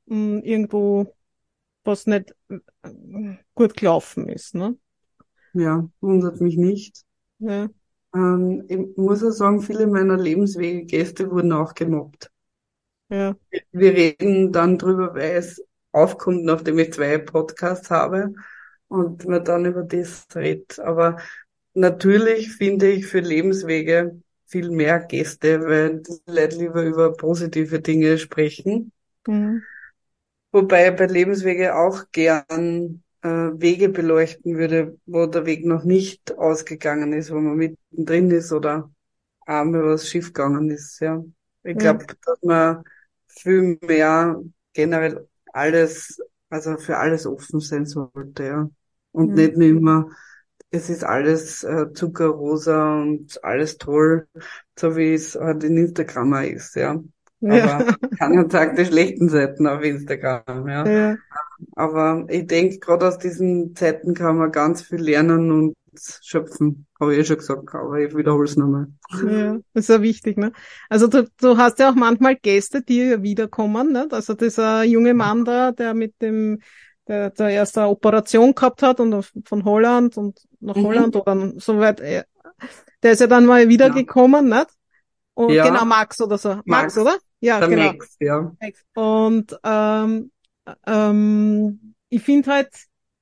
mh, 0.06 0.16
hm, 0.16 0.44
irgendwo 0.44 1.14
was 1.84 2.06
nicht 2.06 2.34
äh, 2.50 2.60
gut 3.56 3.76
gelaufen 3.76 4.30
ist, 4.30 4.56
ne? 4.56 4.78
Ja, 5.54 5.90
wundert 6.02 6.40
mich 6.40 6.58
nicht. 6.58 7.04
Ja. 7.40 7.70
Ähm, 8.14 8.64
ich 8.68 8.98
muss 8.98 9.24
auch 9.24 9.32
sagen, 9.32 9.62
viele 9.62 9.88
meiner 9.88 10.18
Lebenswege-Gäste 10.18 11.30
wurden 11.32 11.52
auch 11.54 11.74
gemobbt. 11.74 12.32
Ja. 13.10 13.36
Wir 13.72 13.94
reden 13.94 14.52
dann 14.52 14.78
drüber, 14.78 15.14
weil 15.16 15.38
es 15.38 15.64
aufkommt, 15.92 16.44
nachdem 16.44 16.80
ich 16.80 16.94
zwei 16.94 17.18
Podcasts 17.18 17.90
habe 17.90 18.34
und 18.88 19.26
man 19.26 19.44
dann 19.44 19.66
über 19.66 19.84
das 19.84 20.28
redet. 20.36 20.80
Aber 20.80 21.18
natürlich 21.74 22.52
finde 22.54 22.90
ich 22.92 23.08
für 23.08 23.20
Lebenswege 23.20 24.22
viel 24.46 24.70
mehr 24.70 25.00
Gäste, 25.00 25.62
weil 25.62 26.02
die 26.02 26.20
Leute 26.26 26.58
lieber 26.58 26.84
über 26.84 27.14
positive 27.14 27.82
Dinge 27.82 28.18
sprechen. 28.18 28.92
Mhm. 29.28 29.64
Wobei 30.52 30.92
bei 30.92 31.06
Lebenswege 31.06 31.76
auch 31.76 32.06
gern 32.12 33.04
äh, 33.22 33.28
Wege 33.28 33.90
beleuchten 33.90 34.58
würde, 34.58 34.98
wo 35.06 35.26
der 35.26 35.46
Weg 35.46 35.66
noch 35.66 35.84
nicht 35.84 36.38
ausgegangen 36.38 37.14
ist, 37.14 37.32
wo 37.32 37.40
man 37.40 37.56
mittendrin 37.56 38.32
ist 38.32 38.52
oder 38.52 38.92
einmal 39.46 39.86
was 39.86 40.08
schief 40.08 40.34
gegangen 40.34 40.70
ist. 40.70 41.00
Ja, 41.00 41.24
ich 41.64 41.78
glaube, 41.78 42.04
mhm. 42.04 42.18
dass 42.26 42.44
man 42.44 42.84
viel 43.28 43.78
mehr 43.82 44.42
generell 44.74 45.28
alles, 45.54 46.20
also 46.50 46.78
für 46.78 46.98
alles 46.98 47.26
offen 47.26 47.60
sein 47.60 47.86
sollte, 47.86 48.44
ja. 48.44 48.70
Und 49.12 49.30
mhm. 49.30 49.36
nicht 49.36 49.58
nur 49.58 49.68
immer 49.68 50.10
es 50.70 50.90
ist 50.90 51.04
alles 51.04 51.64
äh, 51.64 51.94
zuckerrosa 51.94 53.02
und 53.02 53.44
alles 53.44 53.78
toll, 53.78 54.28
so 54.78 54.96
wie 54.96 55.14
es 55.14 55.36
halt 55.36 55.64
in 55.64 55.78
Instagram 55.78 56.34
ist, 56.46 56.76
ja. 56.76 57.02
Ja. 57.40 57.78
Aber 57.78 57.96
keiner 58.18 58.50
sagt 58.50 58.80
die 58.80 58.86
schlechten 58.86 59.30
Seiten 59.30 59.68
auf 59.68 59.84
Instagram, 59.84 60.68
ja. 60.68 60.88
Ja. 60.88 61.18
Aber 61.76 62.26
ich 62.30 62.48
denke, 62.48 62.80
gerade 62.80 63.08
aus 63.08 63.18
diesen 63.18 63.76
Zeiten 63.76 64.14
kann 64.14 64.38
man 64.38 64.52
ganz 64.52 64.82
viel 64.84 65.00
lernen 65.02 65.52
und 65.52 65.74
schöpfen. 66.24 66.88
Habe 67.00 67.14
ich 67.14 67.20
eh 67.22 67.26
schon 67.26 67.38
gesagt, 67.38 67.74
aber 67.76 68.00
ich 68.00 68.16
wiederhole 68.16 68.46
es 68.46 68.56
nochmal. 68.58 68.88
Ja, 69.22 69.54
das 69.74 69.86
ist 69.86 69.90
ja 69.90 70.02
wichtig, 70.02 70.38
ne? 70.38 70.52
Also 70.90 71.08
du, 71.08 71.28
du 71.40 71.58
hast 71.58 71.80
ja 71.80 71.90
auch 71.90 71.96
manchmal 71.96 72.36
Gäste, 72.36 72.82
die 72.84 72.98
ja 72.98 73.24
wiederkommen, 73.24 73.92
ne? 73.94 74.08
Also 74.12 74.34
dieser 74.34 74.84
junge 74.84 75.14
Mann 75.14 75.46
da, 75.46 75.72
der 75.72 75.94
mit 75.94 76.22
dem, 76.22 76.60
der, 77.08 77.30
der 77.32 77.50
erst 77.50 77.78
eine 77.78 77.88
Operation 77.88 78.54
gehabt 78.54 78.84
hat 78.84 79.00
und 79.00 79.26
von 79.46 79.64
Holland 79.64 80.18
und 80.18 80.40
nach 80.60 80.76
Mhm. 80.76 80.84
Holland 80.84 81.16
oder 81.16 81.54
so 81.60 81.80
weit, 81.80 82.02
äh, 82.02 82.24
der 83.04 83.14
ist 83.14 83.22
ja 83.22 83.28
dann 83.28 83.46
mal 83.46 83.70
wiedergekommen, 83.70 84.50
nicht? 84.50 84.68
Und 85.34 85.54
Ja. 85.54 85.66
genau, 85.68 85.86
Max 85.86 86.20
oder 86.22 86.38
so. 86.38 86.50
Max, 86.66 86.66
Max. 86.66 86.98
oder? 86.98 87.18
Ja, 87.40 87.60
Der 87.60 87.70
genau. 87.70 87.94
Max, 87.94 88.18
ja. 88.20 88.52
Und 88.96 89.58
ähm, 89.64 90.32
ähm, 90.86 91.96
ich 92.10 92.24
finde 92.24 92.52
halt, 92.52 92.70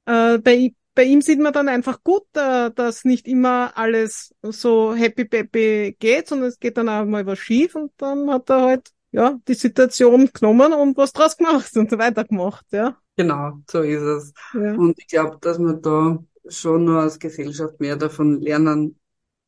äh, 0.06 0.38
bei, 0.40 0.74
bei 0.94 1.04
ihm 1.04 1.22
sieht 1.22 1.40
man 1.40 1.54
dann 1.54 1.70
einfach 1.70 2.04
gut, 2.04 2.24
äh, 2.36 2.72
dass 2.72 3.06
nicht 3.06 3.28
immer 3.28 3.78
alles 3.78 4.34
so 4.42 4.94
happy 4.96 5.26
peppy 5.26 5.96
geht, 6.00 6.28
sondern 6.28 6.50
es 6.50 6.60
geht 6.60 6.78
dann 6.78 6.90
auch 6.90 7.06
mal 7.06 7.26
was 7.26 7.40
schief 7.40 7.76
und 7.76 7.92
dann 7.98 8.30
hat 8.32 8.50
er 8.50 8.62
halt 8.62 8.90
ja 9.12 9.40
die 9.48 9.54
Situation 9.54 10.30
genommen 10.34 10.74
und 10.74 10.98
was 10.98 11.14
draus 11.14 11.38
gemacht 11.38 11.76
und 11.78 11.90
so 11.90 11.98
weiter 11.98 12.24
gemacht, 12.24 12.66
ja. 12.72 12.98
Genau, 13.18 13.60
so 13.70 13.82
ist 13.82 14.02
es. 14.02 14.34
Ja, 14.54 14.74
Und 14.74 15.00
ich 15.00 15.08
glaube, 15.08 15.38
dass 15.40 15.58
wir 15.58 15.74
da 15.74 16.24
schon 16.48 16.86
nur 16.86 17.02
als 17.02 17.18
Gesellschaft 17.18 17.80
mehr 17.80 17.96
davon 17.96 18.42
lernen 18.42 19.00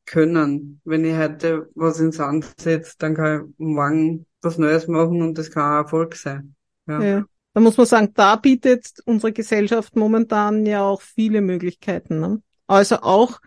können. 0.06 0.80
Wenn 0.84 1.04
ich 1.04 1.16
heute 1.16 1.68
was 1.74 2.00
ins 2.00 2.16
Sand 2.16 2.46
setze, 2.58 2.94
dann 2.98 3.14
kann 3.14 3.48
ich 3.50 3.58
morgen 3.58 4.26
was 4.40 4.58
Neues 4.58 4.88
machen 4.88 5.22
und 5.22 5.36
das 5.36 5.50
kann 5.50 5.62
auch 5.64 5.84
Erfolg 5.84 6.14
sein. 6.16 6.54
Ja. 6.86 7.02
ja. 7.02 7.24
Da 7.58 7.62
muss 7.62 7.76
man 7.76 7.86
sagen, 7.86 8.12
da 8.14 8.36
bietet 8.36 9.00
unsere 9.04 9.32
Gesellschaft 9.32 9.96
momentan 9.96 10.64
ja 10.64 10.84
auch 10.84 11.00
viele 11.00 11.40
Möglichkeiten. 11.40 12.20
Ne? 12.20 12.40
Also 12.68 12.98
auch 13.02 13.40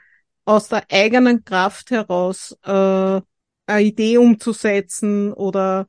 aus 0.43 0.67
der 0.67 0.83
eigenen 0.91 1.45
Kraft 1.45 1.91
heraus 1.91 2.53
äh, 2.65 3.21
eine 3.67 3.81
Idee 3.81 4.17
umzusetzen 4.17 5.31
oder 5.31 5.87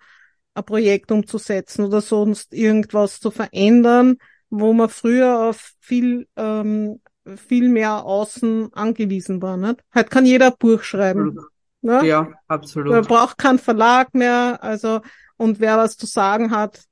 ein 0.55 0.65
Projekt 0.65 1.11
umzusetzen 1.11 1.85
oder 1.85 2.01
sonst 2.01 2.55
irgendwas 2.55 3.19
zu 3.19 3.33
verändern, 3.33 4.19
wo 4.51 4.73
man 4.73 4.89
früher 4.89 5.49
auf 5.49 5.73
viel 5.81 6.29
ähm, 6.37 7.01
viel 7.25 7.69
mehr 7.69 8.05
außen 8.05 8.73
angewiesen 8.73 9.43
war. 9.43 9.57
Nicht? 9.57 9.83
Heute 9.93 10.11
kann 10.11 10.27
jeder 10.27 10.53
ein 10.53 10.59
Buch 10.61 10.85
schreiben. 10.85 11.41
Ne? 11.81 12.07
Ja, 12.07 12.23
Man 12.23 12.37
absolut. 12.47 13.09
braucht 13.09 13.37
keinen 13.37 13.59
Verlag 13.59 14.15
mehr, 14.15 14.63
also 14.63 15.01
und 15.37 15.59
wer 15.59 15.77
was 15.77 15.97
zu 15.97 16.07
sagen 16.07 16.53
hat, 16.53 16.85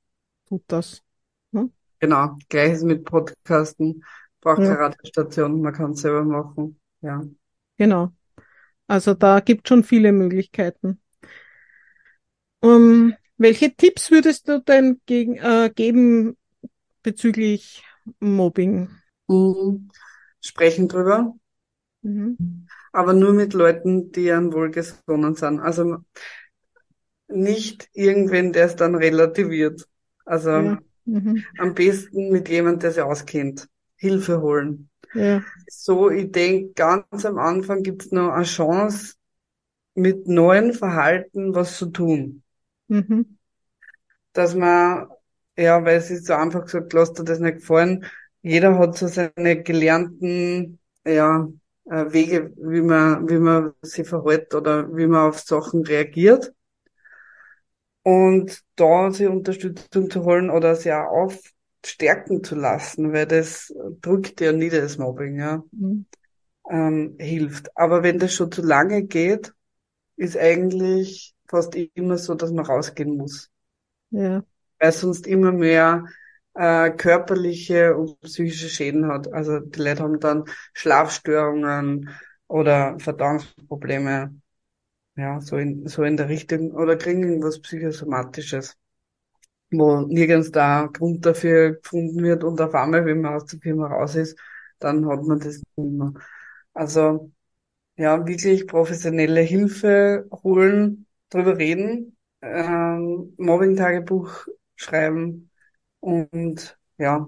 tut 0.49 0.63
das. 0.67 1.01
Genau. 2.01 2.37
Gleiches 2.49 2.83
mit 2.83 3.05
Podcasten. 3.05 4.03
Braucht 4.41 4.59
Ja. 4.59 4.69
keine 4.75 4.79
Radiostation, 4.79 5.61
man 5.61 5.73
kann 5.73 5.91
es 5.91 6.01
selber 6.01 6.23
machen. 6.23 6.79
Ja. 7.01 7.23
Genau. 7.77 8.11
Also 8.87 9.13
da 9.13 9.39
gibt 9.39 9.67
schon 9.67 9.83
viele 9.83 10.11
Möglichkeiten. 10.11 10.99
Ähm, 12.63 13.15
welche 13.37 13.73
Tipps 13.75 14.11
würdest 14.11 14.47
du 14.47 14.59
denn 14.61 14.99
gegen, 15.05 15.37
äh, 15.37 15.71
geben 15.73 16.37
bezüglich 17.03 17.83
Mobbing? 18.19 18.89
Mhm. 19.27 19.89
Sprechen 20.41 20.87
drüber, 20.87 21.35
Mhm. 22.01 22.65
aber 22.91 23.13
nur 23.13 23.33
mit 23.33 23.53
Leuten, 23.53 24.11
die 24.11 24.31
an 24.31 24.51
wohlgesonnen 24.53 25.35
sind. 25.35 25.59
Also 25.59 25.99
nicht 27.27 27.89
irgendwen, 27.93 28.53
der 28.53 28.65
es 28.65 28.75
dann 28.75 28.95
relativiert. 28.95 29.87
Also 30.25 30.49
Ja. 30.49 30.79
Mhm. 31.11 31.43
am 31.57 31.73
besten 31.73 32.29
mit 32.29 32.47
jemandem, 32.49 32.79
der 32.79 32.91
sich 32.91 33.03
auskennt. 33.03 33.67
Hilfe 33.97 34.41
holen. 34.41 34.89
Ja. 35.13 35.43
So, 35.67 36.09
ich 36.09 36.31
denke, 36.31 36.73
ganz 36.73 37.25
am 37.25 37.37
Anfang 37.37 37.83
gibt's 37.83 38.11
noch 38.11 38.31
eine 38.31 38.45
Chance, 38.45 39.15
mit 39.93 40.27
neuen 40.27 40.73
Verhalten 40.73 41.53
was 41.53 41.77
zu 41.77 41.87
tun. 41.87 42.43
Mhm. 42.87 43.37
Dass 44.33 44.55
man, 44.55 45.09
ja, 45.57 45.83
weil 45.83 45.97
es 45.97 46.09
ist 46.09 46.25
so 46.25 46.33
einfach 46.33 46.63
gesagt, 46.63 46.93
lass 46.93 47.13
dir 47.13 47.25
das 47.25 47.39
nicht 47.39 47.57
gefallen. 47.57 48.05
Jeder 48.41 48.77
hat 48.79 48.97
so 48.97 49.07
seine 49.07 49.61
gelernten, 49.61 50.79
ja, 51.05 51.47
äh, 51.85 52.05
Wege, 52.13 52.53
wie 52.55 52.81
man, 52.81 53.29
wie 53.29 53.37
man 53.37 53.73
sich 53.81 54.07
verhält 54.07 54.55
oder 54.55 54.95
wie 54.95 55.07
man 55.07 55.29
auf 55.29 55.39
Sachen 55.39 55.85
reagiert. 55.85 56.53
Und 58.03 58.61
da 58.75 59.11
sich 59.11 59.27
Unterstützung 59.27 60.09
zu 60.09 60.23
holen 60.25 60.49
oder 60.49 60.75
sich 60.75 60.91
auch 60.91 61.29
aufstärken 61.81 62.43
zu 62.43 62.55
lassen, 62.55 63.13
weil 63.13 63.27
das 63.27 63.73
drückt 64.01 64.41
ja 64.41 64.51
nieder, 64.51 64.81
das 64.81 64.97
Mobbing, 64.97 65.37
ja. 65.37 65.63
Mhm. 65.71 66.05
ähm, 66.69 67.15
hilft. 67.19 67.75
Aber 67.77 68.03
wenn 68.03 68.17
das 68.17 68.33
schon 68.33 68.51
zu 68.51 68.61
lange 68.61 69.03
geht, 69.03 69.53
ist 70.15 70.37
eigentlich 70.37 71.35
fast 71.47 71.75
immer 71.75 72.17
so, 72.17 72.33
dass 72.33 72.51
man 72.51 72.65
rausgehen 72.65 73.17
muss. 73.17 73.49
Ja. 74.09 74.43
Weil 74.79 74.91
sonst 74.91 75.27
immer 75.27 75.51
mehr 75.51 76.05
äh, 76.53 76.91
körperliche 76.91 77.95
und 77.95 78.19
psychische 78.21 78.69
Schäden 78.69 79.07
hat. 79.07 79.31
Also 79.31 79.59
die 79.59 79.79
Leute 79.79 80.03
haben 80.03 80.19
dann 80.19 80.45
Schlafstörungen 80.73 82.09
oder 82.47 82.97
Verdauungsprobleme. 82.99 84.35
Ja, 85.15 85.41
so 85.41 85.57
in, 85.57 85.87
so 85.87 86.03
in 86.03 86.17
der 86.17 86.29
Richtung. 86.29 86.71
Oder 86.71 86.95
kriegen 86.97 87.23
irgendwas 87.23 87.59
Psychosomatisches, 87.61 88.77
wo 89.71 90.01
nirgends 90.01 90.51
da 90.51 90.87
Grund 90.87 91.25
dafür 91.25 91.73
gefunden 91.81 92.23
wird 92.23 92.43
und 92.43 92.61
auf 92.61 92.73
einmal, 92.75 93.05
wenn 93.05 93.21
man 93.21 93.35
aus 93.35 93.45
der 93.47 93.59
Firma 93.59 93.87
raus 93.87 94.15
ist, 94.15 94.37
dann 94.79 95.07
hat 95.07 95.23
man 95.23 95.39
das 95.39 95.57
nicht 95.57 95.77
mehr. 95.77 96.13
Also 96.73 97.31
ja, 97.97 98.25
wirklich 98.27 98.67
professionelle 98.67 99.41
Hilfe 99.41 100.27
holen, 100.43 101.07
drüber 101.29 101.57
reden, 101.57 102.17
ähm, 102.41 103.33
Mobbing-Tagebuch 103.37 104.47
schreiben 104.75 105.51
und 106.01 106.77
ja, 106.97 107.27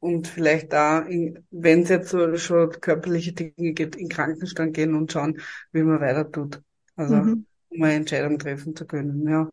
und 0.00 0.28
vielleicht 0.28 0.72
da, 0.72 1.06
wenn 1.50 1.82
es 1.82 1.88
jetzt 1.90 2.10
so 2.10 2.36
schon 2.38 2.70
körperliche 2.80 3.32
Dinge 3.34 3.72
geht, 3.74 3.96
in 3.96 4.08
Krankenstand 4.10 4.74
gehen 4.74 4.94
und 4.96 5.12
schauen, 5.12 5.40
wie 5.72 5.82
man 5.82 6.00
weiter 6.00 6.30
tut. 6.32 6.62
Also 7.02 7.22
Mhm. 7.22 7.44
um 7.70 7.82
eine 7.82 7.94
Entscheidung 7.94 8.38
treffen 8.38 8.76
zu 8.76 8.86
können. 8.86 9.28
Ja, 9.28 9.48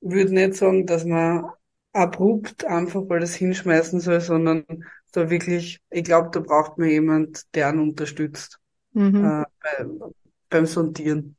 ich 0.00 0.10
würde 0.10 0.34
nicht 0.34 0.54
sagen, 0.54 0.86
dass 0.86 1.04
man 1.04 1.50
abrupt 1.92 2.64
einfach 2.64 3.02
alles 3.10 3.34
hinschmeißen 3.34 4.00
soll, 4.00 4.20
sondern 4.20 4.64
da 5.12 5.30
wirklich, 5.30 5.80
ich 5.90 6.04
glaube, 6.04 6.30
da 6.32 6.40
braucht 6.40 6.78
man 6.78 6.88
jemand, 6.88 7.54
der 7.54 7.68
einen 7.68 7.80
unterstützt 7.80 8.60
Mhm. 8.94 9.20
äh, 9.20 9.44
bei, 9.62 9.86
beim 10.50 10.66
Sondieren 10.66 11.36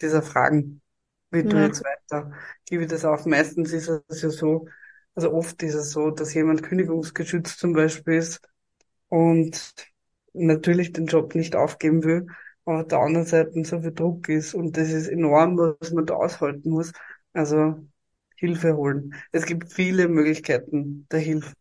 dieser 0.00 0.22
Fragen. 0.22 0.82
Wie 1.30 1.40
Ja. 1.42 1.50
jetzt 1.60 1.82
weiter? 1.84 2.32
Gebe 2.66 2.84
ich 2.84 2.88
das 2.90 3.04
auf? 3.04 3.26
Meistens 3.26 3.72
ist 3.72 3.88
es 4.08 4.22
ja 4.22 4.30
so, 4.30 4.68
also 5.14 5.32
oft 5.32 5.62
ist 5.62 5.74
es 5.74 5.90
so, 5.92 6.10
dass 6.10 6.34
jemand 6.34 6.62
kündigungsgeschützt 6.62 7.58
zum 7.58 7.72
Beispiel 7.74 8.14
ist 8.14 8.40
und 9.08 9.74
natürlich 10.32 10.92
den 10.92 11.06
Job 11.06 11.34
nicht 11.34 11.56
aufgeben 11.56 12.04
will, 12.04 12.26
aber 12.68 12.80
auf 12.82 12.88
der 12.88 12.98
anderen 13.00 13.26
Seite 13.26 13.64
so 13.64 13.80
viel 13.80 13.92
Druck 13.94 14.28
ist 14.28 14.54
und 14.54 14.76
das 14.76 14.90
ist 14.90 15.08
enorm, 15.08 15.56
was 15.58 15.92
man 15.92 16.06
da 16.06 16.14
aushalten 16.14 16.70
muss. 16.70 16.92
Also 17.32 17.76
Hilfe 18.36 18.76
holen. 18.76 19.14
Es 19.32 19.46
gibt 19.46 19.72
viele 19.72 20.08
Möglichkeiten 20.08 21.06
der 21.10 21.20
Hilfe. 21.20 21.54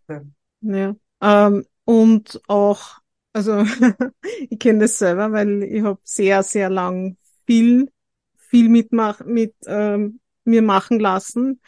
Ja. 0.62 0.96
Ähm, 1.22 1.66
und 1.86 2.42
auch, 2.48 3.00
also 3.34 3.64
ich 4.50 4.60
kenne 4.60 4.80
das 4.80 4.98
selber, 5.00 5.32
weil 5.32 5.64
ich 5.64 5.84
habe 5.84 6.00
sehr, 6.04 6.44
sehr 6.44 6.70
lang 6.70 7.18
viel, 7.46 7.92
viel 8.38 8.70
mitmach, 8.70 9.22
mit 9.26 9.56
ähm, 9.66 10.20
mir 10.44 10.62
machen 10.62 11.00
lassen, 11.00 11.62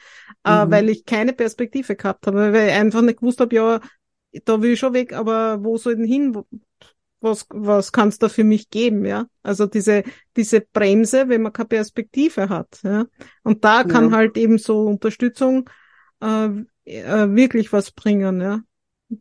äh, 0.43 0.49
Mhm. 0.49 0.69
weil 0.69 0.89
ich 0.89 1.05
keine 1.05 1.33
Perspektive 1.33 1.95
gehabt 1.95 2.27
habe, 2.27 2.53
weil 2.53 2.69
ich 2.69 2.73
einfach 2.73 3.01
nicht 3.01 3.19
gewusst 3.19 3.39
habe, 3.41 3.55
ja, 3.55 3.81
da 4.45 4.61
will 4.61 4.73
ich 4.73 4.79
schon 4.79 4.93
weg, 4.93 5.13
aber 5.13 5.63
wo 5.63 5.77
soll 5.77 5.93
ich 5.93 5.99
denn 5.99 6.07
hin? 6.07 6.43
Was, 7.21 7.45
was 7.49 7.91
kann 7.91 8.09
es 8.09 8.17
da 8.19 8.29
für 8.29 8.43
mich 8.45 8.69
geben, 8.69 9.05
ja? 9.05 9.25
Also 9.43 9.65
diese, 9.65 10.03
diese 10.37 10.61
Bremse, 10.61 11.27
wenn 11.29 11.41
man 11.41 11.53
keine 11.53 11.67
Perspektive 11.67 12.49
hat, 12.49 12.79
ja? 12.83 13.05
Und 13.43 13.65
da 13.65 13.83
kann 13.83 14.11
Ja. 14.11 14.17
halt 14.17 14.37
eben 14.37 14.57
so 14.57 14.83
Unterstützung 14.85 15.69
äh, 16.21 16.49
äh, 16.85 17.29
wirklich 17.35 17.73
was 17.73 17.91
bringen, 17.91 18.41
ja? 18.41 18.61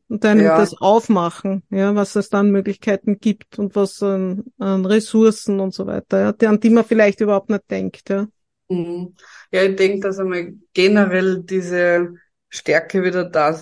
Und 0.09 0.25
dann 0.25 0.39
Ja. 0.41 0.55
das 0.55 0.75
aufmachen, 0.81 1.63
ja, 1.71 1.95
was 1.95 2.15
es 2.17 2.29
dann 2.29 2.51
Möglichkeiten 2.51 3.19
gibt 3.21 3.59
und 3.59 3.75
was 3.75 4.03
an, 4.03 4.45
an 4.59 4.85
Ressourcen 4.85 5.61
und 5.61 5.75
so 5.75 5.87
weiter, 5.87 6.21
ja, 6.21 6.33
die, 6.33 6.47
an 6.47 6.61
die 6.61 6.71
man 6.71 6.85
vielleicht 6.85 7.21
überhaupt 7.21 7.51
nicht 7.51 7.71
denkt, 7.71 8.11
ja. 8.11 8.27
Mhm. 8.69 9.15
Ja, 9.51 9.63
ich 9.65 9.77
denke, 9.77 10.01
dass 10.01 10.19
einmal 10.19 10.55
generell 10.75 11.43
diese 11.43 12.15
Stärke 12.51 13.03
wieder 13.03 13.25
da 13.25 13.59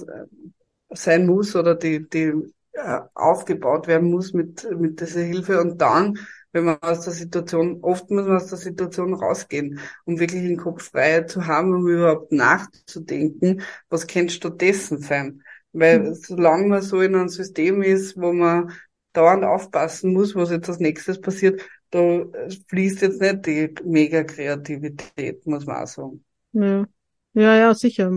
sein 0.90 1.26
muss 1.26 1.54
oder 1.56 1.74
die, 1.74 2.08
die 2.08 2.32
äh, 2.76 3.00
aufgebaut 3.14 3.86
werden 3.86 4.10
muss 4.10 4.32
mit, 4.32 4.68
mit 4.78 5.00
dieser 5.00 5.22
Hilfe. 5.22 5.60
Und 5.60 5.80
dann, 5.80 6.18
wenn 6.52 6.64
man 6.64 6.76
aus 6.82 7.00
der 7.02 7.12
Situation, 7.12 7.78
oft 7.82 8.10
muss 8.10 8.26
man 8.26 8.36
aus 8.36 8.48
der 8.48 8.58
Situation 8.58 9.14
rausgehen, 9.14 9.80
um 10.04 10.18
wirklich 10.18 10.42
den 10.42 10.58
Kopf 10.58 10.90
frei 10.90 11.22
zu 11.22 11.46
haben, 11.46 11.74
um 11.74 11.88
überhaupt 11.88 12.32
nachzudenken, 12.32 13.62
was 13.88 14.06
könnte 14.06 14.34
stattdessen 14.34 15.00
sein. 15.00 15.42
Weil 15.72 16.00
mhm. 16.00 16.14
solange 16.14 16.66
man 16.68 16.82
so 16.82 17.00
in 17.00 17.14
einem 17.14 17.28
System 17.28 17.82
ist, 17.82 18.16
wo 18.16 18.32
man 18.32 18.72
dauernd 19.12 19.44
aufpassen 19.44 20.12
muss, 20.12 20.34
was 20.34 20.50
jetzt 20.50 20.68
als 20.68 20.78
nächstes 20.78 21.20
passiert, 21.20 21.62
da 21.90 22.24
fließt 22.68 23.02
jetzt 23.02 23.20
nicht 23.20 23.46
die 23.46 23.74
mega 23.84 24.22
Kreativität, 24.24 25.46
muss 25.46 25.64
man 25.64 25.82
auch 25.82 25.86
sagen. 25.86 26.24
Ja, 26.52 26.86
ja, 27.32 27.56
ja 27.56 27.74
sicher. 27.74 28.10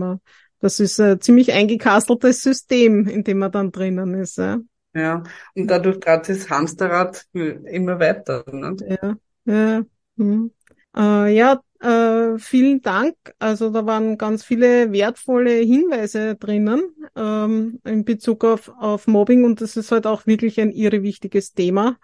Das 0.60 0.78
ist 0.78 1.00
ein 1.00 1.20
ziemlich 1.20 1.52
eingekasteltes 1.52 2.42
System, 2.42 3.06
in 3.08 3.24
dem 3.24 3.38
man 3.38 3.50
dann 3.50 3.72
drinnen 3.72 4.14
ist. 4.14 4.36
Ja, 4.38 4.60
ja. 4.94 5.22
und 5.54 5.66
dadurch 5.66 6.00
gerade 6.00 6.34
das 6.34 6.48
Hamsterrad 6.50 7.26
immer 7.32 7.98
weiter. 7.98 8.44
Nicht? 8.52 8.82
Ja, 8.82 9.16
ja. 9.46 9.82
Hm. 10.18 10.52
Äh, 10.94 11.34
ja, 11.34 11.60
äh, 11.80 12.38
vielen 12.38 12.82
Dank. 12.82 13.16
Also 13.38 13.70
da 13.70 13.86
waren 13.86 14.18
ganz 14.18 14.44
viele 14.44 14.92
wertvolle 14.92 15.52
Hinweise 15.60 16.36
drinnen 16.36 16.94
ähm, 17.16 17.80
in 17.84 18.04
Bezug 18.04 18.44
auf, 18.44 18.70
auf 18.78 19.06
Mobbing 19.06 19.44
und 19.44 19.62
das 19.62 19.76
ist 19.76 19.90
halt 19.92 20.06
auch 20.06 20.26
wirklich 20.26 20.60
ein 20.60 20.72
irre 20.72 21.02
wichtiges 21.02 21.54
Thema. 21.54 21.96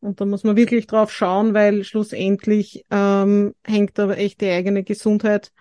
Und 0.00 0.20
da 0.20 0.24
muss 0.24 0.44
man 0.44 0.56
wirklich 0.56 0.86
drauf 0.86 1.12
schauen, 1.12 1.54
weil 1.54 1.84
schlussendlich 1.84 2.86
ähm, 2.90 3.54
hängt 3.62 3.98
da 3.98 4.10
echt 4.12 4.40
die 4.40 4.48
eigene 4.48 4.82
Gesundheit 4.82 5.52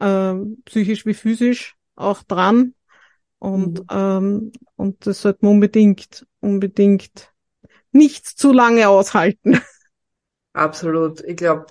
ähm, 0.00 0.62
psychisch 0.64 1.06
wie 1.06 1.14
physisch 1.14 1.76
auch 1.96 2.22
dran. 2.22 2.74
Und, 3.38 3.80
mhm. 3.80 3.86
ähm, 3.90 4.52
und 4.76 5.06
das 5.06 5.22
sollte 5.22 5.40
man 5.42 5.54
unbedingt, 5.54 6.26
unbedingt 6.40 7.32
nicht 7.90 8.26
zu 8.26 8.52
lange 8.52 8.88
aushalten. 8.88 9.60
Absolut. 10.52 11.22
Ich 11.24 11.36
glaube, 11.36 11.66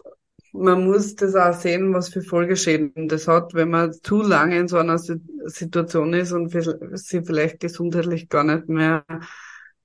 man 0.53 0.85
muss 0.85 1.15
das 1.15 1.35
auch 1.35 1.53
sehen, 1.53 1.93
was 1.93 2.09
für 2.09 2.21
Folgeschäden 2.21 3.07
das 3.07 3.27
hat, 3.27 3.53
wenn 3.53 3.69
man 3.69 3.93
zu 3.93 4.21
lange 4.21 4.59
in 4.59 4.67
so 4.67 4.77
einer 4.77 4.97
Situation 4.97 6.13
ist 6.13 6.31
und 6.31 6.49
sie 6.49 7.23
vielleicht 7.23 7.59
gesundheitlich 7.59 8.27
gar 8.27 8.43
nicht 8.43 8.67
mehr 8.67 9.05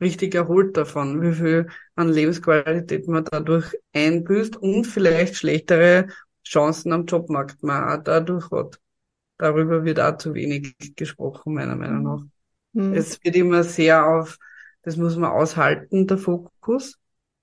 richtig 0.01 0.35
erholt 0.35 0.77
davon, 0.77 1.23
wie 1.23 1.33
viel 1.33 1.67
an 1.95 2.09
Lebensqualität 2.09 3.07
man 3.09 3.25
dadurch 3.25 3.77
einbüßt 3.93 4.57
und 4.57 4.87
vielleicht 4.87 5.37
schlechtere 5.37 6.09
Chancen 6.45 6.93
am 6.93 7.07
Jobmarkt 7.07 7.63
man 7.63 7.85
auch 7.85 8.03
dadurch 8.03 8.51
hat. 8.51 8.79
Darüber 9.39 9.85
wird 9.85 10.01
auch 10.01 10.17
zu 10.17 10.35
wenig 10.35 10.75
gesprochen, 10.97 11.55
meiner 11.55 11.77
Meinung 11.77 12.03
nach. 12.03 12.25
Mhm. 12.73 12.95
Es 12.95 13.23
wird 13.23 13.37
immer 13.37 13.65
sehr 13.65 14.07
auf, 14.07 14.39
das 14.83 14.97
muss 14.97 15.17
man 15.17 15.31
aushalten, 15.31 16.07
der 16.07 16.19
Fokus 16.19 16.99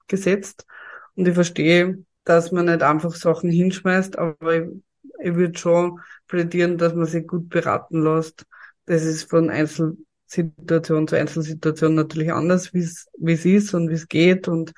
gesetzt. 0.07 0.65
Und 1.15 1.27
ich 1.27 1.33
verstehe, 1.33 2.03
dass 2.23 2.51
man 2.51 2.65
nicht 2.65 2.81
einfach 2.81 3.13
Sachen 3.15 3.49
hinschmeißt, 3.49 4.17
aber 4.17 4.55
ich, 4.55 4.69
ich 5.21 5.35
würde 5.35 5.57
schon 5.57 5.99
plädieren, 6.27 6.77
dass 6.77 6.93
man 6.93 7.05
sich 7.05 7.27
gut 7.27 7.49
beraten 7.49 8.03
lässt. 8.03 8.45
Das 8.85 9.03
ist 9.03 9.29
von 9.29 9.49
Einzelsituation 9.49 11.07
zu 11.07 11.15
Einzelsituation 11.15 11.95
natürlich 11.95 12.31
anders, 12.31 12.73
wie 12.73 12.79
es 12.79 13.07
wie 13.17 13.33
es 13.33 13.45
ist 13.45 13.73
und 13.73 13.89
wie 13.89 13.93
es 13.93 14.07
geht 14.07 14.47
und 14.47 14.73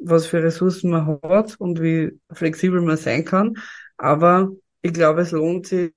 was 0.00 0.26
für 0.26 0.42
Ressourcen 0.42 0.90
man 0.90 1.18
hat 1.22 1.56
und 1.58 1.80
wie 1.80 2.18
flexibel 2.30 2.80
man 2.80 2.96
sein 2.96 3.24
kann. 3.24 3.54
Aber 3.96 4.50
ich 4.82 4.92
glaube, 4.92 5.22
es 5.22 5.32
lohnt 5.32 5.66
sich 5.66 5.92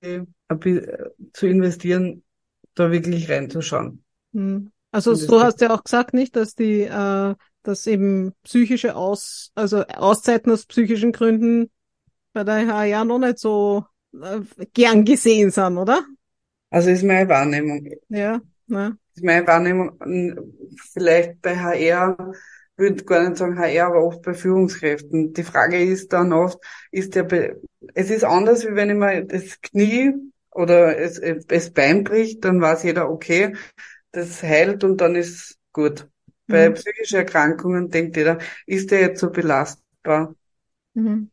zu 1.32 1.46
investieren, 1.46 2.22
da 2.74 2.90
wirklich 2.90 3.30
reinzuschauen. 3.30 4.02
Hm. 4.32 4.70
Also 4.90 5.14
du 5.14 5.40
hast 5.40 5.60
ja 5.60 5.74
auch 5.74 5.84
gesagt, 5.84 6.12
nicht, 6.12 6.36
dass 6.36 6.54
die 6.54 6.82
äh, 6.82 7.34
dass 7.62 7.86
eben 7.86 8.32
psychische 8.42 8.96
Aus, 8.96 9.52
also 9.54 9.84
Auszeiten 9.86 10.52
aus 10.52 10.66
psychischen 10.66 11.12
Gründen 11.12 11.70
bei 12.32 12.44
der 12.44 12.66
HR 12.66 13.04
noch 13.04 13.18
nicht 13.18 13.38
so 13.38 13.84
äh, 14.14 14.40
gern 14.72 15.04
gesehen 15.04 15.50
sind, 15.50 15.76
oder? 15.76 16.04
Also 16.70 16.90
ist 16.90 17.04
meine 17.04 17.28
Wahrnehmung. 17.28 17.88
Ja, 18.08 18.40
ne? 18.66 18.96
Ist 19.14 19.24
meine 19.24 19.46
Wahrnehmung, 19.46 20.54
vielleicht 20.92 21.40
bei 21.42 21.56
HR, 21.56 22.32
würde 22.76 23.04
gar 23.04 23.28
nicht 23.28 23.36
sagen 23.36 23.58
HR, 23.58 23.88
aber 23.88 24.04
oft 24.04 24.22
bei 24.22 24.32
Führungskräften. 24.32 25.34
Die 25.34 25.42
Frage 25.42 25.82
ist 25.82 26.12
dann 26.12 26.32
oft, 26.32 26.58
ist 26.90 27.14
der, 27.14 27.24
Be 27.24 27.60
es 27.94 28.10
ist 28.10 28.24
anders, 28.24 28.64
wie 28.64 28.74
wenn 28.74 28.90
ich 28.90 28.96
mal 28.96 29.24
das 29.24 29.60
Knie 29.60 30.14
oder 30.54 30.98
es, 30.98 31.18
es 31.18 31.72
Bein 31.72 32.04
bricht, 32.04 32.44
dann 32.44 32.60
weiß 32.60 32.82
jeder, 32.82 33.10
okay, 33.10 33.54
das 34.12 34.42
heilt 34.42 34.84
und 34.84 35.00
dann 35.00 35.14
ist 35.14 35.58
gut. 35.72 36.08
Bei 36.46 36.68
mhm. 36.68 36.74
psychischen 36.74 37.16
Erkrankungen 37.16 37.88
denkt 37.88 38.16
jeder, 38.16 38.38
ist 38.66 38.90
der 38.90 39.00
jetzt 39.00 39.20
so 39.20 39.30
belastbar? 39.30 40.34
Mhm. 40.94 41.30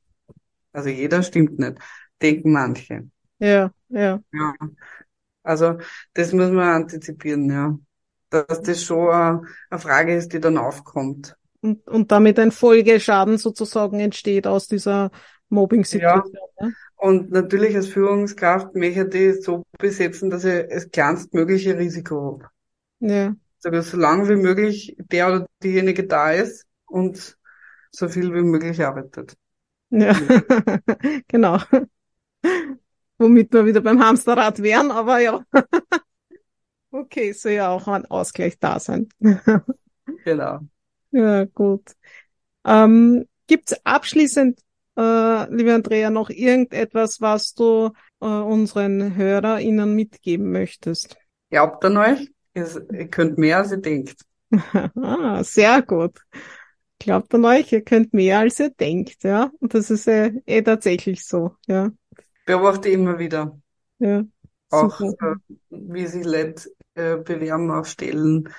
Also 0.71 0.89
jeder 0.89 1.23
stimmt 1.23 1.59
nicht, 1.59 1.77
denken 2.21 2.51
manche. 2.51 3.09
Ja, 3.39 3.71
ja. 3.89 4.21
Ja. 4.31 4.53
Also 5.43 5.77
das 6.13 6.31
muss 6.31 6.51
man 6.51 6.83
antizipieren, 6.83 7.49
ja. 7.49 7.77
Dass 8.29 8.61
das 8.61 8.83
schon 8.83 9.09
eine, 9.09 9.41
eine 9.69 9.79
Frage 9.79 10.15
ist, 10.15 10.31
die 10.33 10.39
dann 10.39 10.57
aufkommt. 10.57 11.35
Und, 11.61 11.85
und 11.87 12.11
damit 12.11 12.37
ein 12.39 12.51
Folgeschaden 12.51 13.37
sozusagen 13.37 13.99
entsteht 13.99 14.45
aus 14.45 14.67
dieser 14.67 15.11
Mobbing-Situation. 15.49 16.33
Ja. 16.59 16.67
ja. 16.67 16.71
Und 16.99 17.31
natürlich 17.31 17.75
als 17.75 17.87
Führungskraft 17.87 18.75
möchte 18.75 19.17
ich 19.17 19.43
so 19.43 19.63
besetzen, 19.77 20.29
dass 20.29 20.43
ich 20.43 20.67
das 20.69 20.91
kleinstmögliche 20.91 21.77
Risiko 21.77 22.39
habe. 22.41 22.49
Ja 22.99 23.35
sage, 23.59 23.81
so 23.81 23.97
lang 23.97 24.27
wie 24.27 24.35
möglich 24.35 24.95
der 24.97 25.27
oder 25.27 25.47
diejenige 25.61 26.07
da 26.07 26.31
ist 26.31 26.65
und 26.85 27.37
so 27.91 28.07
viel 28.07 28.33
wie 28.33 28.41
möglich 28.41 28.81
arbeitet. 28.81 29.35
Ja, 29.89 30.13
genau. 31.27 31.59
Womit 33.17 33.53
wir 33.53 33.65
wieder 33.65 33.81
beim 33.81 34.01
Hamsterrad 34.01 34.61
wären, 34.61 34.91
aber 34.91 35.19
ja. 35.19 35.43
okay, 36.91 37.33
soll 37.33 37.53
ja 37.53 37.69
auch 37.69 37.87
ein 37.87 38.05
Ausgleich 38.05 38.57
da 38.59 38.79
sein. 38.79 39.09
genau. 40.23 40.59
Ja, 41.11 41.45
gut. 41.45 41.95
Ähm, 42.65 43.27
Gibt 43.47 43.71
es 43.71 43.85
abschließend, 43.85 44.59
äh, 44.99 45.55
liebe 45.55 45.73
Andrea, 45.73 46.09
noch 46.09 46.29
irgendetwas, 46.29 47.21
was 47.21 47.53
du 47.53 47.91
äh, 48.21 48.25
unseren 48.25 49.15
HörerInnen 49.15 49.95
mitgeben 49.95 50.51
möchtest? 50.51 51.17
Glaubt 51.49 51.83
an 51.85 51.97
euch, 51.97 52.29
Ihr 52.53 53.07
könnt 53.09 53.37
mehr, 53.37 53.57
als 53.57 53.71
ihr 53.71 53.77
denkt. 53.77 54.25
ah, 55.01 55.43
sehr 55.43 55.81
gut. 55.81 56.19
Glaubt 56.99 57.33
an 57.33 57.45
euch, 57.45 57.71
ihr 57.71 57.81
könnt 57.81 58.13
mehr, 58.13 58.39
als 58.39 58.59
ihr 58.59 58.71
denkt, 58.71 59.23
ja. 59.23 59.51
Und 59.59 59.73
das 59.73 59.89
ist 59.89 60.07
äh, 60.07 60.33
eh 60.45 60.61
tatsächlich 60.61 61.25
so, 61.25 61.55
ja. 61.67 61.91
Beobachte 62.45 62.89
immer 62.89 63.19
wieder. 63.19 63.59
Ja. 63.99 64.23
Auch 64.69 64.99
äh, 65.01 65.35
wie 65.69 66.07
sich 66.07 66.25
Leute 66.25 66.69
äh, 66.95 67.17
bewerben 67.17 67.71
auf 67.71 67.87
Stellen, 67.87 68.49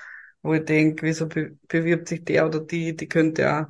wo 0.43 0.55
ich 0.55 0.65
denke, 0.65 1.07
wieso 1.07 1.27
be 1.27 1.59
bewirbt 1.69 2.09
sich 2.09 2.25
der 2.25 2.47
oder 2.47 2.61
die, 2.61 2.97
die 2.97 3.09
könnte 3.09 3.43
ja 3.43 3.69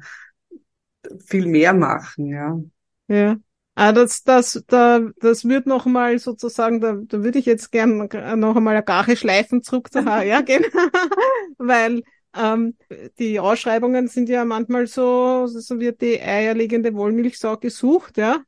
viel 1.19 1.47
mehr 1.47 1.75
machen, 1.75 2.27
ja. 2.27 2.61
Ja. 3.09 3.37
Ah, 3.75 3.93
das, 3.93 4.25
das, 4.25 4.63
da, 4.67 5.01
das 5.21 5.49
wird 5.49 5.67
noch 5.67 5.87
mal 5.87 6.19
sozusagen, 6.19 6.81
da, 6.81 6.99
da 7.03 7.23
würde 7.23 7.39
ich 7.39 7.47
jetzt 7.47 7.73
gern 7.73 8.09
noch 8.37 8.57
einmal 8.57 8.75
eine 8.75 8.85
Gache 8.85 9.17
schleifen 9.17 9.63
zurück 9.63 9.91
zu 9.93 10.05
HR 10.05 10.43
gehen, 10.43 10.65
weil 11.59 12.03
ähm, 12.37 12.77
die 13.19 13.41
Ausschreibungen 13.41 14.09
sind 14.09 14.29
ja 14.29 14.45
manchmal 14.45 14.87
so, 14.87 15.47
so 15.47 15.81
wird 15.81 16.01
die 16.03 16.21
eierlegende 16.21 16.95
Wollmilchsau 16.95 17.57
gesucht, 17.57 18.19
ja. 18.19 18.43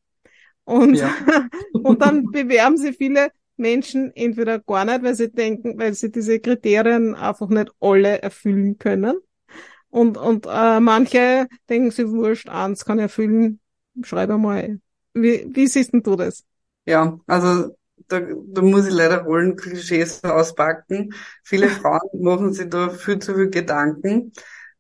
Und, 0.65 0.97
ja. 0.97 1.15
und 1.73 2.03
dann 2.03 2.31
bewerben 2.31 2.77
sie 2.77 2.93
viele 2.93 3.31
Menschen 3.57 4.15
entweder 4.15 4.59
gar 4.59 4.85
nicht, 4.85 5.03
weil 5.03 5.15
sie 5.15 5.31
denken, 5.33 5.79
weil 5.79 5.95
sie 5.95 6.11
diese 6.11 6.41
Kriterien 6.41 7.15
einfach 7.15 7.49
nicht 7.49 7.71
alle 7.81 8.21
erfüllen 8.23 8.79
können. 8.79 9.17
Und, 9.93 10.17
und 10.17 10.47
äh, 10.49 10.81
manche 10.81 11.49
denken 11.69 11.91
sie 11.91 12.09
wurscht, 12.11 12.49
eins 12.49 12.85
kann 12.87 12.99
erfüllen, 12.99 13.61
schreibe 14.03 14.39
mal 14.39 14.81
wie, 15.15 15.47
wie 15.55 15.67
siehst 15.67 15.93
denn 15.93 16.03
du 16.03 16.17
das? 16.17 16.45
Ja, 16.87 17.19
also 17.27 17.77
da, 18.09 18.21
da 18.21 18.63
muss 18.63 18.87
ich 18.89 18.95
leider 18.95 19.23
Rollenklischees 19.23 20.25
auspacken. 20.25 21.15
Viele 21.45 21.69
Frauen 21.69 22.01
machen 22.23 22.53
sich 22.55 22.69
da 22.71 22.89
viel 22.91 23.19
zu 23.19 23.35
viel 23.35 23.51
Gedanken. 23.51 24.33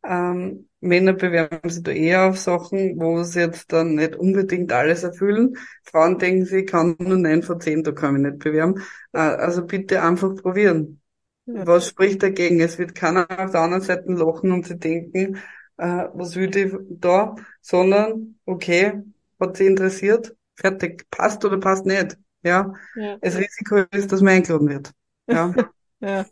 Ähm, 0.05 0.69
Männer 0.81 1.13
bewerben 1.13 1.69
sich 1.71 1.83
da 1.85 1.93
eher 1.93 2.29
auf 2.31 2.39
Sachen, 2.39 2.99
wo 2.99 3.23
sie 3.23 3.41
jetzt 3.41 3.73
dann 3.73 3.97
nicht 3.97 4.17
unbedingt 4.17 4.73
alles 4.73 5.05
erfüllen. 5.05 5.57
Frauen 5.85 6.19
denken 6.19 6.47
sich, 6.47 6.63
ich 6.65 6.67
kann 6.71 6.97
nur 6.99 7.19
neun 7.19 7.43
von 7.45 7.61
zehn, 7.61 7.85
da 7.85 7.93
kann 7.93 8.17
ich 8.17 8.23
nicht 8.23 8.39
bewerben. 8.41 8.83
Äh, 9.13 9.19
also 9.19 9.67
bitte 9.67 10.03
einfach 10.03 10.35
probieren. 10.37 11.02
Was 11.47 11.89
spricht 11.89 12.23
dagegen? 12.23 12.61
Es 12.61 12.79
wird 12.79 12.95
keiner 12.95 13.27
auf 13.29 13.51
der 13.51 13.61
anderen 13.61 13.83
Seite 13.83 14.13
lachen 14.13 14.53
und 14.53 14.67
sie 14.67 14.79
denken, 14.79 15.39
äh, 15.77 16.09
was 16.15 16.37
will 16.37 16.57
ich 16.57 16.73
da, 16.89 17.35
sondern 17.61 18.37
okay, 18.47 19.03
hat 19.41 19.57
sie 19.57 19.67
interessiert, 19.67 20.37
fertig, 20.55 21.11
passt 21.11 21.45
oder 21.45 21.59
passt 21.59 21.87
nicht. 21.87 22.17
Ja. 22.43 22.73
ja. 22.95 23.17
Das 23.21 23.37
Risiko 23.37 23.85
ist, 23.91 24.13
dass 24.13 24.21
man 24.21 24.35
eingeladen 24.35 24.69
wird. 24.69 24.93
Ja. 25.27 25.55
ja. 26.01 26.27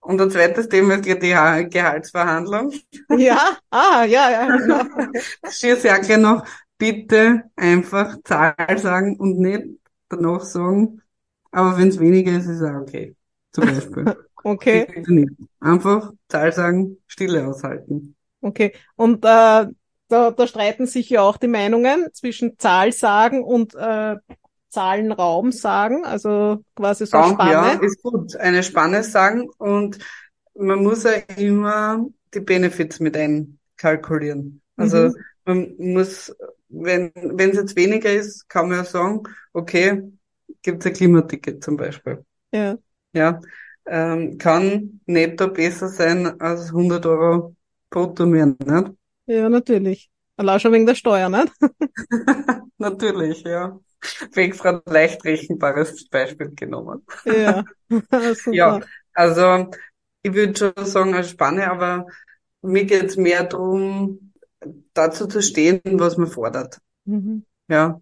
Und 0.00 0.20
ein 0.20 0.30
zweites 0.30 0.68
Thema 0.68 0.94
ist 0.94 1.04
die 1.04 1.18
Gehaltsverhandlung. 1.18 2.72
Ja, 3.16 3.58
ah, 3.70 4.04
ja, 4.04 4.30
ja, 4.30 4.56
genau. 4.56 4.84
Schier 5.50 5.76
sehr 5.76 5.98
gleich 5.98 6.18
noch, 6.18 6.46
bitte 6.78 7.50
einfach 7.56 8.16
Zahl 8.22 8.78
sagen 8.78 9.16
und 9.16 9.40
nicht 9.40 9.64
danach 10.08 10.42
sagen, 10.42 11.02
aber 11.50 11.76
wenn 11.76 11.88
es 11.88 11.98
weniger 11.98 12.36
ist, 12.36 12.46
ist 12.46 12.62
auch 12.62 12.82
okay. 12.82 13.16
Zum 13.50 13.64
Beispiel. 13.64 14.16
Okay. 14.46 14.86
Einfach 15.60 16.12
Zahl 16.28 16.52
sagen, 16.52 16.98
Stille 17.06 17.46
aushalten. 17.46 18.16
okay. 18.40 18.72
Und 18.96 19.24
äh, 19.24 19.66
da, 20.08 20.30
da 20.30 20.46
streiten 20.46 20.86
sich 20.86 21.10
ja 21.10 21.22
auch 21.22 21.36
die 21.36 21.48
Meinungen 21.48 22.08
zwischen 22.12 22.58
Zahl 22.58 22.92
sagen 22.92 23.42
und 23.44 23.74
äh, 23.74 24.16
Zahlenraum 24.68 25.52
sagen, 25.52 26.04
also 26.04 26.62
quasi 26.74 27.06
so 27.06 27.18
Raum, 27.18 27.38
ja, 27.42 27.72
Spanne. 27.72 27.80
ist 27.80 28.02
gut. 28.02 28.36
Eine 28.36 28.62
Spanne 28.62 29.02
sagen 29.04 29.48
und 29.58 29.98
man 30.54 30.82
muss 30.82 31.04
ja 31.04 31.12
immer 31.36 32.06
die 32.34 32.40
Benefits 32.40 33.00
mit 33.00 33.16
einkalkulieren. 33.16 34.62
Also 34.76 35.10
Mhm. 35.10 35.24
man 35.44 35.74
muss, 35.78 36.34
wenn 36.68 37.12
wenn 37.14 37.50
es 37.50 37.56
jetzt 37.56 37.76
weniger 37.76 38.12
ist, 38.12 38.48
kann 38.48 38.68
man 38.68 38.78
ja 38.78 38.84
sagen, 38.84 39.22
okay, 39.52 40.02
gibt's 40.62 40.86
ein 40.86 40.92
Klimaticket 40.92 41.62
zum 41.62 41.76
Beispiel. 41.76 42.24
Ja, 42.52 42.78
Ja, 43.12 43.40
ähm, 43.86 44.38
kann 44.38 45.00
netto 45.06 45.48
besser 45.48 45.88
sein 45.88 46.40
als 46.40 46.72
100 46.72 47.06
Euro 47.06 47.54
brutto 47.90 48.26
mehr, 48.26 48.46
nicht? 48.46 48.92
ja, 49.26 49.48
natürlich. 49.48 50.10
Allein 50.36 50.60
schon 50.60 50.72
wegen 50.72 50.86
der 50.86 50.94
Steuer, 50.94 51.28
nicht? 51.28 51.52
Natürlich, 52.78 53.42
ja. 53.42 53.78
Extra 54.34 54.82
leicht 54.86 55.24
rechenbares 55.24 56.08
Beispiel 56.08 56.52
genommen. 56.54 57.04
Ja, 57.24 57.64
Ja, 58.50 58.80
also 59.14 59.70
ich 60.22 60.34
würde 60.34 60.56
schon 60.76 60.86
sagen 60.86 61.14
eine 61.14 61.24
Spanne, 61.24 61.70
aber 61.70 62.06
mir 62.62 62.84
geht's 62.84 63.16
mehr 63.16 63.44
darum, 63.44 64.32
dazu 64.94 65.26
zu 65.26 65.42
stehen, 65.42 65.80
was 65.84 66.16
man 66.16 66.28
fordert. 66.28 66.80
Mhm. 67.06 67.44
Ja. 67.68 68.00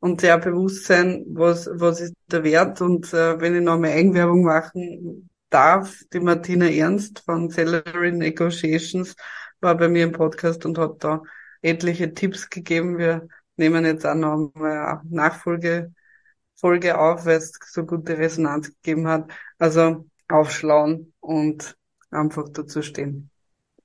Und 0.00 0.22
sehr 0.22 0.38
bewusst 0.38 0.86
sein, 0.86 1.24
was, 1.28 1.68
was 1.72 2.00
ist 2.00 2.14
der 2.26 2.42
Wert. 2.42 2.80
Und 2.80 3.12
äh, 3.12 3.40
wenn 3.40 3.54
ich 3.54 3.62
noch 3.62 3.78
mal 3.78 3.90
Eigenwerbung 3.90 4.42
machen 4.42 5.28
darf, 5.50 6.02
die 6.12 6.20
Martina 6.20 6.68
Ernst 6.70 7.20
von 7.20 7.50
Salary 7.50 8.12
Negotiations 8.12 9.14
war 9.60 9.76
bei 9.76 9.88
mir 9.88 10.04
im 10.04 10.12
Podcast 10.12 10.64
und 10.64 10.78
hat 10.78 11.04
da 11.04 11.22
etliche 11.60 12.14
Tipps 12.14 12.48
gegeben. 12.48 12.96
Wir 12.96 13.28
nehmen 13.56 13.84
jetzt 13.84 14.06
auch 14.06 14.14
noch 14.14 14.52
eine 14.54 15.02
Nachfolge 15.10 15.92
Folge 16.60 16.98
auf, 16.98 17.24
weil 17.24 17.38
es 17.38 17.52
so 17.66 17.84
gute 17.84 18.18
Resonanz 18.18 18.68
gegeben 18.68 19.08
hat. 19.08 19.30
Also 19.58 20.06
aufschlauen 20.28 21.12
und 21.20 21.76
einfach 22.10 22.48
dazu 22.50 22.82
stehen. 22.82 23.30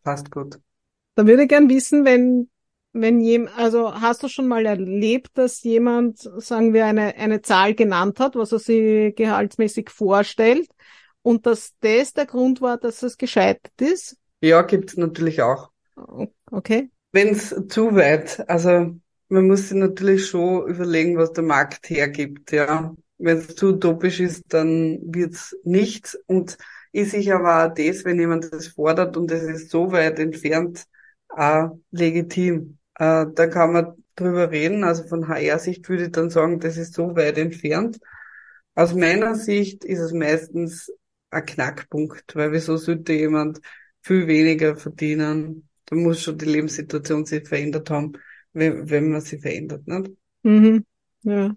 Passt 0.04 0.30
gut. 0.30 0.60
Da 1.15 1.25
würde 1.25 1.43
ich 1.43 1.49
gern 1.49 1.69
wissen, 1.69 2.06
wenn, 2.06 2.49
wenn 3.01 3.19
jemand, 3.19 3.58
also 3.58 3.93
hast 3.93 4.23
du 4.23 4.29
schon 4.29 4.47
mal 4.47 4.65
erlebt, 4.65 5.38
dass 5.38 5.62
jemand, 5.63 6.19
sagen 6.19 6.73
wir, 6.73 6.86
eine, 6.86 7.15
eine 7.15 7.41
Zahl 7.41 7.75
genannt 7.75 8.19
hat, 8.19 8.36
was 8.36 8.53
er 8.53 8.60
sich 8.60 9.15
gehaltsmäßig 9.15 9.89
vorstellt 9.89 10.69
und 11.21 11.45
dass 11.45 11.73
das 11.81 12.13
der 12.13 12.25
Grund 12.25 12.62
war, 12.62 12.77
dass 12.77 13.03
es 13.03 13.17
gescheitert 13.17 13.81
ist? 13.81 14.17
Ja, 14.39 14.62
gibt's 14.62 14.95
natürlich 14.95 15.41
auch. 15.41 15.71
Okay. 16.51 16.89
Wenn 17.12 17.29
es 17.29 17.55
zu 17.67 17.95
weit, 17.95 18.47
also 18.49 18.95
man 19.27 19.47
muss 19.47 19.69
sich 19.69 19.77
natürlich 19.77 20.27
schon 20.27 20.67
überlegen, 20.67 21.17
was 21.17 21.34
der 21.34 21.43
Markt 21.43 21.89
hergibt, 21.89 22.51
ja. 22.51 22.95
Wenn 23.17 23.38
es 23.38 23.55
zu 23.55 23.67
utopisch 23.67 24.19
ist, 24.19 24.43
dann 24.49 24.99
wird's 25.01 25.55
nichts. 25.63 26.17
Und 26.27 26.58
ist 26.91 27.12
sich 27.12 27.34
aber 27.34 27.65
auch 27.65 27.73
das, 27.73 28.05
wenn 28.05 28.19
jemand 28.19 28.51
das 28.53 28.67
fordert 28.67 29.17
und 29.17 29.31
es 29.31 29.43
ist 29.43 29.69
so 29.69 29.91
weit 29.91 30.19
entfernt, 30.19 30.86
auch 31.29 31.77
legitim. 31.91 32.77
Äh, 32.95 33.25
da 33.34 33.47
kann 33.47 33.73
man 33.73 34.03
drüber 34.15 34.51
reden. 34.51 34.84
Also 34.84 35.03
von 35.03 35.27
HR-Sicht 35.27 35.88
würde 35.89 36.05
ich 36.05 36.12
dann 36.12 36.29
sagen, 36.29 36.60
das 36.60 36.77
ist 36.77 36.93
so 36.93 37.15
weit 37.15 37.38
entfernt. 37.38 37.99
Aus 38.73 38.93
meiner 38.93 39.36
Sicht 39.36 39.86
ist 39.86 39.99
es 39.99 40.12
meistens 40.12 40.91
ein 41.29 41.45
Knackpunkt, 41.45 42.36
weil 42.36 42.51
wieso 42.51 42.77
sollte 42.77 43.13
jemand 43.13 43.62
viel 44.01 44.27
weniger 44.27 44.75
verdienen? 44.75 45.69
Da 45.86 45.95
muss 45.95 46.21
schon 46.21 46.38
die 46.38 46.45
Lebenssituation 46.45 47.25
sich 47.25 47.47
verändert 47.47 47.89
haben, 47.89 48.13
wenn, 48.53 48.89
wenn 48.89 49.10
man 49.10 49.21
sie 49.21 49.39
verändert, 49.39 49.88
nicht? 49.88 50.12
Mhm. 50.43 50.86
Ja. 51.23 51.55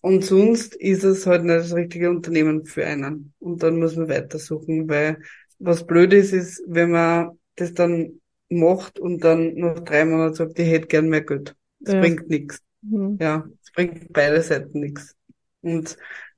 Und 0.00 0.24
sonst 0.24 0.74
ist 0.76 1.04
es 1.04 1.26
halt 1.26 1.44
nicht 1.44 1.56
das 1.56 1.74
richtige 1.74 2.10
Unternehmen 2.10 2.64
für 2.64 2.86
einen. 2.86 3.34
Und 3.38 3.62
dann 3.62 3.78
muss 3.78 3.96
man 3.96 4.08
weitersuchen, 4.08 4.88
weil 4.88 5.22
was 5.58 5.86
blöd 5.86 6.12
ist, 6.12 6.32
ist, 6.32 6.62
wenn 6.66 6.92
man 6.92 7.38
das 7.56 7.74
dann 7.74 8.20
macht 8.50 8.98
und 8.98 9.24
dann 9.24 9.54
nach 9.54 9.80
drei 9.80 10.04
Monaten 10.04 10.34
sagt, 10.34 10.58
ich 10.58 10.68
hätte 10.68 10.86
gern 10.86 11.08
mehr 11.08 11.22
Geld. 11.22 11.54
Das 11.80 11.94
Ja. 11.94 12.00
bringt 12.00 12.28
nichts. 12.28 12.60
Mhm. 12.82 13.18
Ja, 13.20 13.46
es 13.62 13.72
bringt 13.72 14.12
beide 14.12 14.40
Seiten 14.42 14.80
nichts. 14.80 15.14
Und 15.60 15.96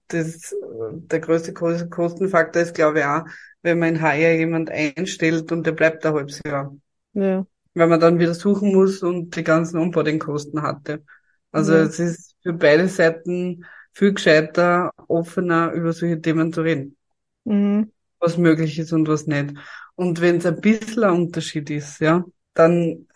das, 0.09 0.55
der 0.93 1.21
größte 1.21 1.53
Ko- 1.55 1.89
Kostenfaktor 1.89 2.63
ist, 2.63 2.75
glaube 2.75 3.01
ich, 3.01 3.05
auch, 3.05 3.25
wenn 3.63 3.79
man 3.79 3.91
in 3.97 4.01
HR 4.03 4.33
jemand 4.35 4.71
einstellt 4.71 5.53
und 5.53 5.67
der 5.67 5.73
bleibt 5.73 6.05
ein 6.05 6.15
halbes 6.15 6.41
Jahr. 6.45 6.75
Ja. 7.13 7.47
Weil 7.75 7.87
man 7.87 8.01
dann 8.01 8.19
wieder 8.19 8.35
suchen 8.35 8.73
muss 8.73 9.03
und 9.03 9.37
die 9.37 9.45
ganzen 9.45 9.79
Onboarding-Kosten 9.79 10.63
hatte. 10.63 11.05
Also 11.53 11.75
Ja. 11.75 11.83
es 11.83 11.99
ist 12.01 12.35
für 12.43 12.53
beide 12.53 12.89
Seiten 12.89 13.65
viel 13.93 14.15
gescheiter, 14.15 14.91
offener 15.09 15.73
über 15.73 15.93
solche 15.93 16.21
Themen 16.21 16.53
zu 16.53 16.63
reden. 16.63 16.97
Mhm. 17.45 17.93
Was 18.21 18.37
möglich 18.37 18.79
ist 18.79 18.93
und 18.93 19.09
was 19.09 19.27
nicht. 19.27 19.55
Und 19.95 20.21
wenn 20.21 20.37
es 20.37 20.47
ein 20.47 20.61
bisschen 20.61 21.05
ein 21.05 21.15
Unterschied 21.15 21.71
ist, 21.71 22.01
ja, 22.01 22.25
dann 22.55 23.07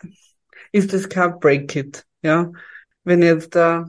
ist 0.71 0.93
es 0.93 1.09
kein 1.09 1.39
Break-It, 1.39 2.05
ja. 2.21 2.51
Wenn 3.03 3.21
ich 3.21 3.29
jetzt 3.29 3.55
da 3.55 3.87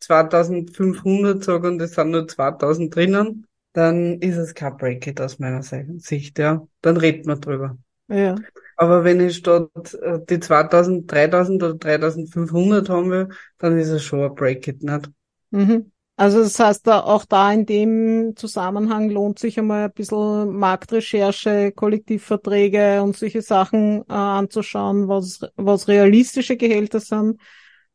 2500 0.00 1.44
sage 1.44 1.68
und 1.68 1.80
es 1.80 1.92
sind 1.92 2.10
nur 2.10 2.26
2000 2.26 2.94
drinnen, 2.94 3.46
dann 3.72 4.20
ist 4.20 4.36
es 4.36 4.54
kein 4.54 4.76
Break-It 4.76 5.20
aus 5.20 5.38
meiner 5.38 5.62
Sicht, 5.62 6.38
ja. 6.38 6.66
Dann 6.80 6.96
redet 6.96 7.26
man 7.26 7.40
drüber. 7.40 7.78
Ja. 8.08 8.36
Aber 8.76 9.04
wenn 9.04 9.20
ich 9.20 9.36
statt 9.36 9.94
äh, 9.94 10.20
die 10.28 10.40
2000, 10.40 11.10
3000 11.10 11.62
oder 11.62 11.74
3500 11.74 12.88
haben 12.88 13.10
will, 13.10 13.28
dann 13.58 13.78
ist 13.78 13.88
es 13.88 14.02
schon 14.02 14.22
ein 14.22 14.34
Break-It, 14.34 14.82
nicht? 14.82 15.10
Mhm. 15.50 15.92
Also 16.18 16.38
das 16.42 16.58
heißt, 16.58 16.88
auch 16.88 17.26
da 17.26 17.52
in 17.52 17.66
dem 17.66 18.32
Zusammenhang 18.36 19.10
lohnt 19.10 19.38
sich 19.38 19.58
einmal 19.58 19.84
ein 19.84 19.92
bisschen 19.92 20.56
Marktrecherche, 20.56 21.72
Kollektivverträge 21.72 23.02
und 23.02 23.14
solche 23.16 23.42
Sachen 23.42 24.00
äh, 24.08 24.12
anzuschauen, 24.14 25.08
was, 25.08 25.40
was 25.56 25.88
realistische 25.88 26.56
Gehälter 26.56 27.00
sind, 27.00 27.38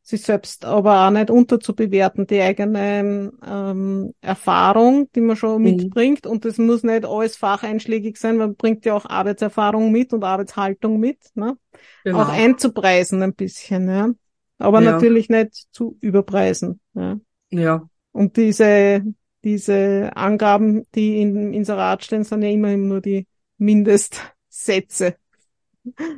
sich 0.02 0.22
selbst 0.22 0.64
aber 0.64 1.06
auch 1.06 1.10
nicht 1.10 1.30
unterzubewerten, 1.30 2.28
die 2.28 2.40
eigene 2.40 3.32
ähm, 3.44 4.14
Erfahrung, 4.20 5.10
die 5.16 5.20
man 5.20 5.34
schon 5.36 5.60
Mhm. 5.62 5.64
mitbringt. 5.64 6.24
Und 6.24 6.44
das 6.44 6.58
muss 6.58 6.84
nicht 6.84 7.04
alles 7.04 7.36
facheinschlägig 7.36 8.16
sein, 8.18 8.36
man 8.36 8.54
bringt 8.54 8.84
ja 8.84 8.94
auch 8.94 9.06
Arbeitserfahrung 9.06 9.90
mit 9.90 10.12
und 10.12 10.22
Arbeitshaltung 10.22 11.00
mit, 11.00 11.18
ne? 11.34 11.56
Auch 12.10 12.28
einzupreisen 12.28 13.22
ein 13.22 13.34
bisschen, 13.34 13.88
ja. 13.88 14.10
Aber 14.58 14.80
Ja. 14.80 14.90
natürlich 14.92 15.28
nicht 15.28 15.66
zu 15.72 15.96
überpreisen, 16.00 16.80
ja. 16.94 17.16
Ja, 17.50 17.88
Und 18.12 18.36
diese, 18.36 19.02
diese 19.44 20.10
Angaben, 20.14 20.86
die 20.94 21.20
im 21.22 21.52
Inserat 21.52 22.04
stehen, 22.04 22.24
sind 22.24 22.42
ja 22.42 22.50
immer 22.50 22.76
nur 22.76 23.00
die 23.00 23.26
Mindestsätze. 23.58 25.16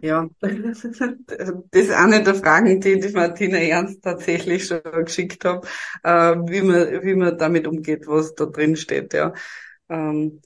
ja. 0.03 0.29
Das 0.41 0.85
ist 1.73 1.91
eine 1.91 2.23
der 2.23 2.35
Fragen, 2.35 2.81
die 2.81 3.01
die 3.01 3.13
Martina 3.13 3.59
Ernst 3.59 4.03
tatsächlich 4.03 4.67
schon 4.67 4.83
geschickt 5.05 5.45
hat, 5.45 5.67
äh, 6.03 6.35
wie 6.47 6.63
man, 6.63 7.03
wie 7.03 7.15
man 7.15 7.39
damit 7.39 7.67
umgeht, 7.67 8.07
was 8.07 8.35
da 8.35 8.47
drin 8.47 8.77
steht, 8.77 9.15
ja. 9.15 9.33
Ähm, 9.89 10.41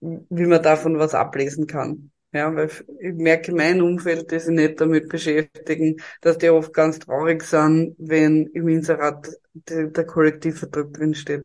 wie 0.00 0.46
man 0.46 0.62
davon 0.62 0.98
was 0.98 1.14
ablesen 1.14 1.66
kann. 1.66 2.12
Ja, 2.32 2.54
weil 2.54 2.68
ich 3.00 3.14
merke 3.14 3.50
in 3.52 3.56
meinem 3.56 3.84
Umfeld, 3.86 4.30
die 4.30 4.38
sich 4.38 4.54
nicht 4.54 4.80
damit 4.80 5.08
beschäftigen, 5.08 5.96
dass 6.20 6.36
die 6.38 6.50
oft 6.50 6.74
ganz 6.74 6.98
traurig 6.98 7.42
sind, 7.42 7.94
wenn 7.98 8.46
im 8.48 8.68
Inserat 8.68 9.28
die, 9.54 9.90
der 9.90 10.06
Kollektivvertrag 10.06 10.92
drin 10.92 11.14
steht. 11.14 11.42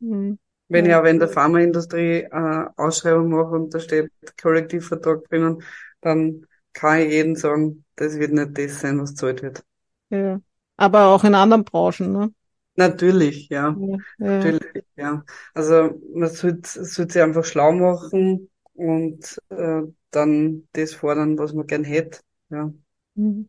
Mhm. 0.00 0.38
Wenn 0.68 0.86
ich 0.86 0.90
Ja. 0.90 0.98
aber 0.98 1.10
in 1.10 1.18
der 1.18 1.28
Pharmaindustrie 1.28 2.22
äh, 2.30 2.64
Ausschreibung 2.76 3.28
mache 3.30 3.50
und 3.54 3.74
da 3.74 3.80
steht 3.80 4.10
Kollektivvertrag 4.40 5.24
drinnen, 5.28 5.62
dann 6.00 6.46
kann 6.72 7.00
ich 7.00 7.12
jedem 7.12 7.36
sagen, 7.36 7.84
das 7.96 8.18
wird 8.18 8.32
nicht 8.32 8.58
das 8.58 8.80
sein, 8.80 9.00
was 9.00 9.14
zahlt 9.14 9.42
wird. 9.42 9.64
Ja. 10.10 10.40
Aber 10.76 11.06
auch 11.06 11.24
in 11.24 11.34
anderen 11.34 11.64
Branchen, 11.64 12.12
ne? 12.12 12.34
Natürlich, 12.76 13.48
ja. 13.50 13.76
Ja. 13.76 13.96
Ja. 14.18 14.26
Natürlich, 14.36 14.84
ja. 14.96 15.24
Also 15.54 16.00
man 16.14 16.28
sollte, 16.30 16.84
sollte 16.84 17.12
sich 17.12 17.22
einfach 17.22 17.44
schlau 17.44 17.72
machen 17.72 18.50
und 18.74 19.40
äh, 19.50 19.82
dann 20.10 20.68
das 20.72 20.94
fordern, 20.94 21.38
was 21.38 21.52
man 21.52 21.66
gern 21.66 21.84
hätte. 21.84 22.20
Ja. 22.50 22.72
Mhm. 23.14 23.48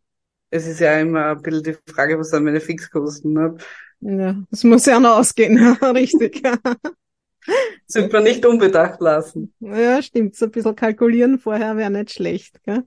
Es 0.49 0.67
ist 0.67 0.79
ja 0.79 0.99
immer 0.99 1.31
ein 1.31 1.41
bisschen 1.41 1.63
die 1.63 1.91
Frage, 1.91 2.17
was 2.17 2.29
sind 2.29 2.43
meine 2.43 2.61
Fixkosten, 2.61 3.33
ne? 3.33 3.57
Ja. 3.99 4.35
Das 4.49 4.63
muss 4.63 4.85
ja 4.85 4.99
noch 4.99 5.17
ausgehen, 5.17 5.57
ja, 5.81 5.91
richtig. 5.91 6.41
Sollte 7.87 8.13
man 8.13 8.23
nicht 8.23 8.45
unbedacht 8.45 9.01
lassen. 9.01 9.53
Ja, 9.59 10.01
stimmt. 10.01 10.35
So 10.35 10.45
ein 10.45 10.51
bisschen 10.51 10.75
kalkulieren 10.75 11.39
vorher 11.39 11.77
wäre 11.77 11.91
nicht 11.91 12.11
schlecht, 12.11 12.63
gell? 12.63 12.83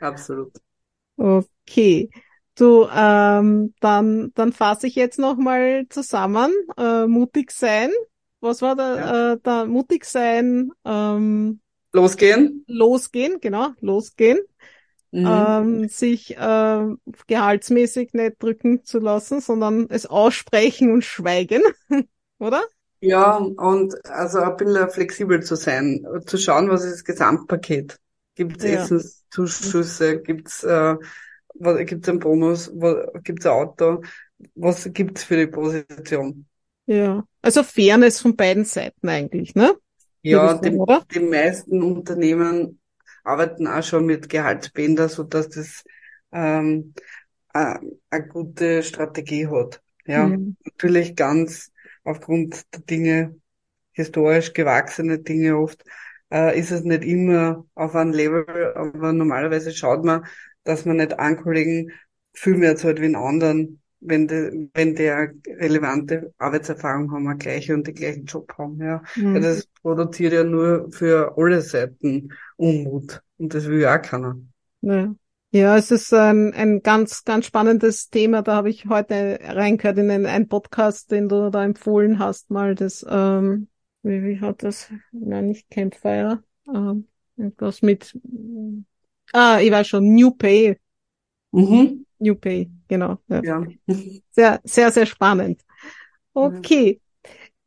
Absolut. 0.00 0.52
Okay. 1.16 2.10
Du, 2.56 2.86
ähm, 2.94 3.74
dann, 3.80 4.32
dann 4.34 4.52
fasse 4.52 4.86
ich 4.86 4.94
jetzt 4.94 5.18
nochmal 5.18 5.86
zusammen. 5.88 6.52
Äh, 6.76 7.06
mutig 7.06 7.50
sein. 7.50 7.90
Was 8.44 8.62
war 8.62 8.76
da? 8.76 8.96
Ja. 8.98 9.32
Äh, 9.34 9.38
da 9.42 9.64
mutig 9.64 10.04
sein, 10.04 10.70
ähm, 10.84 11.60
Losgehen. 11.94 12.66
losgehen, 12.66 13.40
genau, 13.40 13.70
losgehen. 13.80 14.38
Mhm. 15.12 15.26
Ähm, 15.26 15.88
sich 15.88 16.36
äh, 16.36 16.86
gehaltsmäßig 17.28 18.14
nicht 18.14 18.42
drücken 18.42 18.84
zu 18.84 18.98
lassen, 18.98 19.40
sondern 19.40 19.88
es 19.90 20.06
aussprechen 20.06 20.92
und 20.92 21.04
schweigen, 21.04 21.62
oder? 22.38 22.62
Ja, 23.00 23.36
und 23.36 23.94
also 24.06 24.38
ein 24.40 24.56
bisschen 24.56 24.88
flexibel 24.90 25.42
zu 25.42 25.56
sein, 25.56 26.04
zu 26.26 26.38
schauen, 26.38 26.70
was 26.70 26.84
ist 26.84 26.92
das 26.94 27.04
Gesamtpaket. 27.04 27.98
Gibt's 28.34 28.64
Ja. 28.64 28.64
Essenszuschüsse, 28.64 30.22
gibt's, 30.22 30.64
äh, 30.64 30.96
was, 31.54 31.86
gibt's 31.86 32.08
einen 32.08 32.18
Bonus, 32.18 32.70
was, 32.74 33.22
gibt's 33.22 33.44
ein 33.46 33.52
Auto, 33.52 34.02
was 34.54 34.88
gibt's 34.92 35.24
für 35.24 35.36
die 35.36 35.46
Position? 35.46 36.46
Ja. 36.86 37.24
Also 37.42 37.62
Fairness 37.62 38.20
von 38.20 38.36
beiden 38.36 38.64
Seiten 38.64 39.08
eigentlich, 39.08 39.54
ne? 39.54 39.74
Ja, 40.22 40.38
ich 40.44 40.60
sagen, 40.60 40.60
die, 40.60 40.84
die 41.14 41.20
meisten 41.20 41.82
Unternehmen 41.82 42.80
arbeiten 43.24 43.66
auch 43.66 43.82
schon 43.82 44.06
mit 44.06 44.28
Gehaltsbänder, 44.28 45.08
so 45.08 45.22
dass 45.24 45.48
das 45.50 45.84
ähm, 46.32 46.94
äh, 47.54 47.76
eine 48.10 48.28
gute 48.28 48.82
Strategie 48.82 49.48
hat. 49.48 49.82
Ja, 50.06 50.28
Ja. 50.28 50.38
natürlich 50.64 51.16
ganz 51.16 51.72
aufgrund 52.04 52.64
der 52.74 52.80
Dinge, 52.82 53.36
historisch 53.92 54.52
gewachsene 54.54 55.20
Dinge 55.20 55.58
oft, 55.58 55.84
äh, 56.32 56.58
ist 56.58 56.72
es 56.72 56.82
nicht 56.84 57.04
immer 57.04 57.66
auf 57.74 57.94
einem 57.96 58.12
Level, 58.12 58.74
aber 58.76 59.12
normalerweise 59.12 59.72
schaut 59.74 60.04
man, 60.04 60.26
dass 60.64 60.86
man 60.86 60.98
nicht 60.98 61.18
einen 61.18 61.42
Kollegen 61.42 61.92
viel 62.34 62.56
mehr 62.56 62.76
zahlt 62.76 63.00
wie 63.00 63.06
einen 63.06 63.16
anderen, 63.16 63.82
wenn 64.04 64.28
die, 64.28 64.70
wenn 64.74 64.94
der 64.94 65.32
relevante 65.46 66.32
Arbeitserfahrung 66.38 67.12
haben, 67.12 67.28
eine 67.28 67.38
gleiche 67.38 67.74
und 67.74 67.86
die 67.86 67.94
gleichen 67.94 68.24
Job 68.26 68.52
haben, 68.58 68.80
ja. 68.80 69.02
Weil 69.32 69.40
Mhm. 69.40 69.42
das 69.42 69.66
produziert 69.82 70.32
ja 70.32 70.44
nur 70.44 70.90
für 70.92 71.34
alle 71.36 71.60
Seiten 71.62 72.32
Unmut. 72.56 73.22
Und 73.38 73.54
das 73.54 73.66
will 73.66 73.80
ja 73.80 73.96
auch 73.98 74.02
keiner. 74.02 74.36
Ja. 74.80 75.14
Ja, 75.52 75.76
es 75.76 75.92
ist 75.92 76.12
ein, 76.12 76.52
ein 76.52 76.82
ganz, 76.82 77.22
ganz 77.24 77.46
spannendes 77.46 78.10
Thema. 78.10 78.42
Da 78.42 78.56
habe 78.56 78.70
ich 78.70 78.86
heute 78.86 79.38
reingehört 79.40 79.98
in 79.98 80.10
einen, 80.10 80.26
einen 80.26 80.48
Podcast, 80.48 81.12
den 81.12 81.28
du 81.28 81.48
da 81.50 81.64
empfohlen 81.64 82.18
hast, 82.18 82.50
mal 82.50 82.74
das, 82.74 83.06
ähm, 83.08 83.68
wie, 84.02 84.22
wie 84.24 84.40
hat 84.40 84.64
das? 84.64 84.92
Nein, 85.12 85.46
nicht 85.46 85.70
Campfire. 85.70 86.42
Ähm, 86.66 87.06
irgendwas 87.36 87.82
mit, 87.82 88.18
ah, 89.32 89.60
ich 89.60 89.70
weiß 89.70 89.86
schon, 89.88 90.14
New 90.14 90.30
Pay. 90.32 90.78
Mhm. 91.52 92.03
New 92.24 92.34
Pay, 92.34 92.68
genau. 92.88 93.18
Ja. 93.28 93.40
Ja. 93.42 93.64
Sehr, 94.30 94.60
sehr, 94.64 94.90
sehr 94.90 95.06
spannend. 95.06 95.60
Okay. 96.32 97.00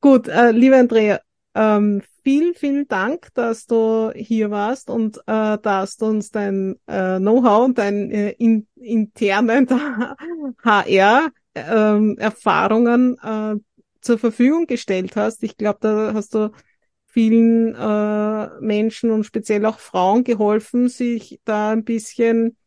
Gut, 0.02 0.28
äh, 0.28 0.52
liebe 0.52 0.76
Andrea, 0.76 1.22
ähm, 1.56 2.02
vielen, 2.24 2.54
vielen 2.56 2.88
Dank, 2.88 3.30
dass 3.34 3.66
du 3.68 4.12
hier 4.16 4.52
warst 4.52 4.90
und 4.90 5.20
äh, 5.28 5.58
dass 5.60 5.98
du 5.98 6.08
uns 6.08 6.32
dein 6.32 6.76
äh, 6.88 7.20
Know-how 7.20 7.66
und 7.66 7.78
dein 7.78 8.10
äh, 8.12 8.32
in, 8.32 8.68
internen 8.76 9.68
HR-Erfahrungen 10.64 13.18
äh, 13.24 13.56
zur 14.02 14.18
Verfügung 14.18 14.68
gestellt 14.68 15.16
hast. 15.16 15.44
Ich 15.44 15.58
glaube, 15.58 15.80
da 15.82 16.14
hast 16.14 16.34
du 16.34 16.52
vielen 17.06 17.76
äh, 17.76 18.50
Menschen 18.60 19.12
und 19.12 19.24
speziell 19.24 19.66
auch 19.66 19.80
Frauen 19.80 20.24
geholfen, 20.24 20.90
sich 20.90 21.40
da 21.46 21.72
ein 21.72 21.84
bisschen 21.84 22.58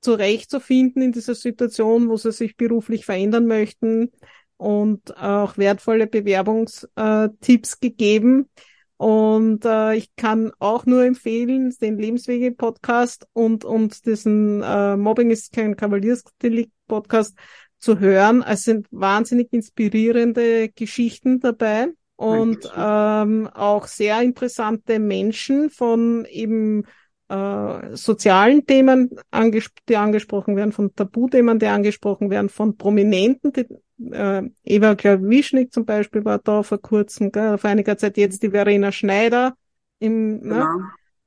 zurechtzufinden 0.00 1.02
in 1.02 1.12
dieser 1.12 1.34
Situation, 1.34 2.08
wo 2.08 2.16
sie 2.16 2.32
sich 2.32 2.56
beruflich 2.56 3.04
verändern 3.04 3.46
möchten 3.46 4.10
und 4.56 5.16
auch 5.16 5.56
wertvolle 5.58 6.06
Bewerbungstipps 6.06 7.80
gegeben. 7.80 8.48
Und 8.96 9.64
äh, 9.64 9.94
ich 9.94 10.14
kann 10.16 10.52
auch 10.58 10.84
nur 10.84 11.04
empfehlen, 11.04 11.74
den 11.80 11.98
Lebenswege-Podcast 11.98 13.26
und, 13.32 13.64
und 13.64 14.04
diesen 14.04 14.62
äh, 14.62 14.96
Mobbing 14.96 15.30
ist 15.30 15.54
kein 15.54 15.74
Kavaliersdelikt-Podcast 15.74 17.34
zu 17.78 17.98
hören. 17.98 18.44
Es 18.46 18.64
sind 18.64 18.86
wahnsinnig 18.90 19.48
inspirierende 19.52 20.68
Geschichten 20.68 21.40
dabei 21.40 21.88
und 22.16 22.70
ähm, 22.76 23.48
auch 23.54 23.86
sehr 23.86 24.20
interessante 24.20 24.98
Menschen 24.98 25.70
von 25.70 26.26
eben 26.26 26.84
äh, 27.30 27.96
sozialen 27.96 28.66
Themen, 28.66 29.10
anges 29.30 29.70
die 29.88 29.96
angesprochen 29.96 30.56
werden, 30.56 30.72
von 30.72 30.94
Tabuthemen, 30.94 31.58
die 31.58 31.66
angesprochen 31.66 32.28
werden, 32.28 32.48
von 32.48 32.76
Prominenten, 32.76 33.52
die, 33.52 33.66
äh, 34.12 34.42
Eva 34.64 34.96
Klawischnik 34.96 35.72
zum 35.72 35.84
Beispiel 35.84 36.24
war 36.24 36.38
da 36.38 36.62
vor 36.62 36.80
kurzem, 36.80 37.30
gell, 37.30 37.56
vor 37.56 37.70
einiger 37.70 37.96
Zeit 37.96 38.16
jetzt 38.16 38.42
die 38.42 38.50
Verena 38.50 38.90
Schneider 38.90 39.54
im, 40.00 40.40
ne? 40.40 40.54
Genau. 40.54 40.66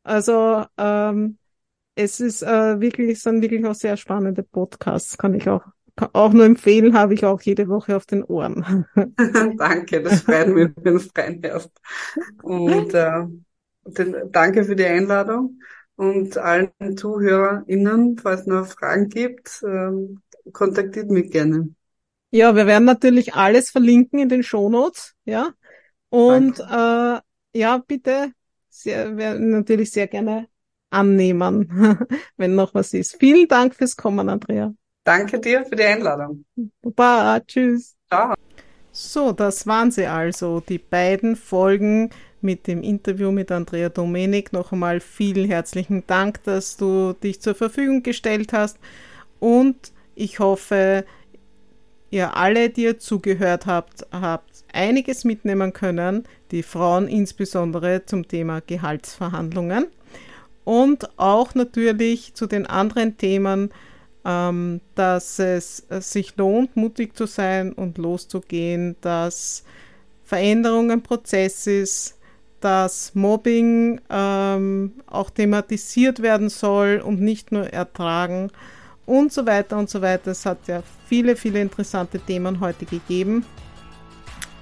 Also 0.04 0.66
ähm, 0.78 1.38
es 1.95 2.20
ist 2.20 2.41
äh, 2.41 2.82
wirklich, 2.82 3.12
es 3.12 3.22
sind 3.22 3.41
wirklich 3.41 3.66
auch 3.66 3.76
sehr 3.76 3.95
spannende 3.95 4.43
Podcasts, 4.43 5.18
kann 5.18 5.34
ich 5.34 5.47
auch 5.47 5.64
kann 5.95 6.10
auch 6.14 6.34
nur 6.34 6.45
empfehlen, 6.45 6.95
habe 6.97 7.14
ich 7.14 7.24
auch 7.24 7.39
jede 7.41 7.70
Woche 7.70 7.95
auf 7.95 8.08
den 8.08 8.24
Ohren. 8.24 8.86
Danke, 9.58 10.01
das 10.01 10.22
freut 10.22 10.47
mich, 10.47 10.72
wenn 10.76 10.93
du 10.95 10.99
es 10.99 11.12
reinhörst. 11.16 11.72
Und 12.41 12.95
äh, 12.95 13.26
den, 13.86 14.16
danke 14.32 14.64
für 14.64 14.76
die 14.76 14.86
Einladung 14.86 15.60
und 15.96 16.38
allen 16.38 16.72
ZuhörerInnen, 16.98 18.18
falls 18.18 18.41
es 18.41 18.48
noch 18.48 18.68
Fragen 18.68 19.10
gibt, 19.10 19.64
ähm, 19.66 20.22
kontaktiert 20.52 21.10
mich 21.10 21.32
gerne. 21.32 21.70
Ja, 22.32 22.56
wir 22.56 22.66
werden 22.66 22.86
natürlich 22.86 23.36
alles 23.36 23.70
verlinken 23.70 24.20
in 24.20 24.30
den 24.30 24.44
Shownotes, 24.44 25.14
ja. 25.26 25.52
Und 26.10 26.60
äh, 26.60 27.20
ja, 27.56 27.78
bitte, 27.88 28.32
sehr, 28.70 29.18
werden 29.18 29.52
natürlich 29.52 29.91
sehr 29.91 30.08
gerne 30.08 30.48
annehmen, 30.89 31.70
wenn 32.38 32.56
noch 32.56 32.74
was 32.74 32.94
ist. 32.94 33.18
Vielen 33.20 33.48
Dank 33.48 33.76
fürs 33.76 33.96
Kommen, 33.96 34.30
Andrea. 34.30 34.74
Danke 35.04 35.39
dir 35.39 35.66
für 35.66 35.76
die 35.76 35.84
Einladung. 35.84 36.46
Baba, 36.82 37.39
tschüss. 37.41 37.96
Ciao. 38.08 38.34
So, 38.91 39.32
das 39.32 39.66
waren 39.68 39.91
sie 39.91 40.06
also, 40.06 40.60
die 40.60 40.78
beiden 40.78 41.36
Folgen 41.36 42.12
mit 42.44 42.68
dem 42.68 42.84
Interview 42.84 43.32
mit 43.32 43.52
Andrea 43.52 43.89
Domenik. 43.89 44.54
Noch 44.54 44.72
einmal 44.72 45.00
vielen 45.00 45.46
herzlichen 45.50 46.04
Dank, 46.08 46.44
dass 46.44 46.78
du 46.78 47.14
dich 47.14 47.41
zur 47.41 47.56
Verfügung 47.56 48.04
gestellt 48.04 48.54
hast. 48.54 48.78
Und 49.39 49.91
ich 50.16 50.39
hoffe, 50.39 51.06
ihr 52.12 52.38
alle, 52.38 52.70
die 52.70 52.84
ihr 52.84 53.00
zugehört 53.00 53.66
habt, 53.66 54.06
habt 54.12 54.64
einiges 54.72 55.24
mitnehmen 55.24 55.74
können, 55.74 56.24
die 56.52 56.64
Frauen 56.64 57.08
insbesondere 57.08 58.06
zum 58.06 58.28
Thema 58.28 58.62
Gehaltsverhandlungen 58.62 59.88
und 60.64 61.18
auch 61.18 61.56
natürlich 61.56 62.34
zu 62.36 62.48
den 62.48 62.66
anderen 62.66 63.18
Themen, 63.18 63.72
ähm, 64.26 64.82
dass 64.96 65.39
es 65.39 65.86
sich 66.00 66.38
lohnt, 66.38 66.76
mutig 66.76 67.16
zu 67.16 67.26
sein 67.26 67.74
und 67.74 67.98
loszugehen, 67.98 68.96
dass 69.02 69.64
Veränderung 70.24 70.91
ein 70.91 71.04
Prozess 71.04 71.68
ist, 71.68 72.18
dass 72.64 73.14
Mobbing 73.14 73.99
ähm, 74.09 74.93
auch 75.07 75.30
thematisiert 75.30 76.22
werden 76.22 76.49
soll 76.49 77.01
und 77.03 77.20
nicht 77.20 77.51
nur 77.51 77.68
ertragen 77.74 78.51
und 79.05 79.34
so 79.34 79.45
weiter 79.45 79.78
und 79.78 79.89
so 79.89 80.01
weiter. 80.01 80.32
Es 80.32 80.45
hat 80.45 80.68
ja 80.68 80.82
viele, 81.05 81.36
viele 81.36 81.59
interessante 81.59 82.20
Themen 82.20 82.61
heute 82.61 82.86
gegeben. 82.86 83.45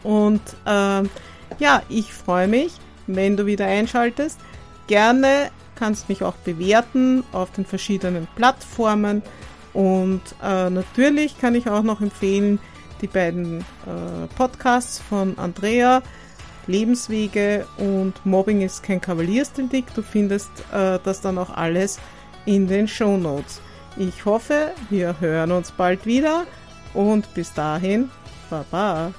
Und 0.02 0.41
ähm, 0.66 1.12
ja, 1.60 1.84
ich 1.89 2.12
freue 2.12 2.47
mich, 2.47 2.74
wenn 3.06 3.38
du 3.38 3.45
wieder 3.45 3.68
einschaltest. 3.68 4.39
Gerne 4.88 5.52
kannst 5.76 6.10
mich 6.10 6.24
auch 6.24 6.36
bewerten 6.38 7.24
auf 7.34 7.52
den 7.52 7.66
verschiedenen 7.66 8.28
Plattformen. 8.36 9.22
Und 9.74 10.22
äh, 10.43 10.72
natürlich 10.72 11.39
kann 11.39 11.54
ich 11.54 11.70
auch 11.70 11.84
noch 11.84 12.02
empfehlen, 12.02 12.58
die 13.02 13.08
beiden 13.08 13.60
äh, 13.60 14.28
Podcasts 14.36 14.99
von 14.99 15.38
Andrea, 15.38 16.02
Lebenswege 16.72 17.65
und 17.78 18.13
Mobbing 18.26 18.61
ist 18.61 18.84
kein 18.84 19.01
Kavaliersdelikt. 19.01 19.95
Du 19.95 20.01
findest 20.01 20.51
äh, 20.74 20.99
das 21.03 21.22
dann 21.22 21.38
auch 21.38 21.49
alles 21.49 21.99
in 22.45 22.67
den 22.67 22.88
Show 22.88 23.17
Notes. 23.17 23.61
Ich 23.97 24.26
hoffe, 24.26 24.72
wir 24.89 25.19
hören 25.19 25.51
uns 25.51 25.72
bald 25.72 26.05
wieder 26.05 26.45
und 26.93 27.34
bis 27.34 27.53
dahin, 27.53 28.09
Baba. 28.49 29.13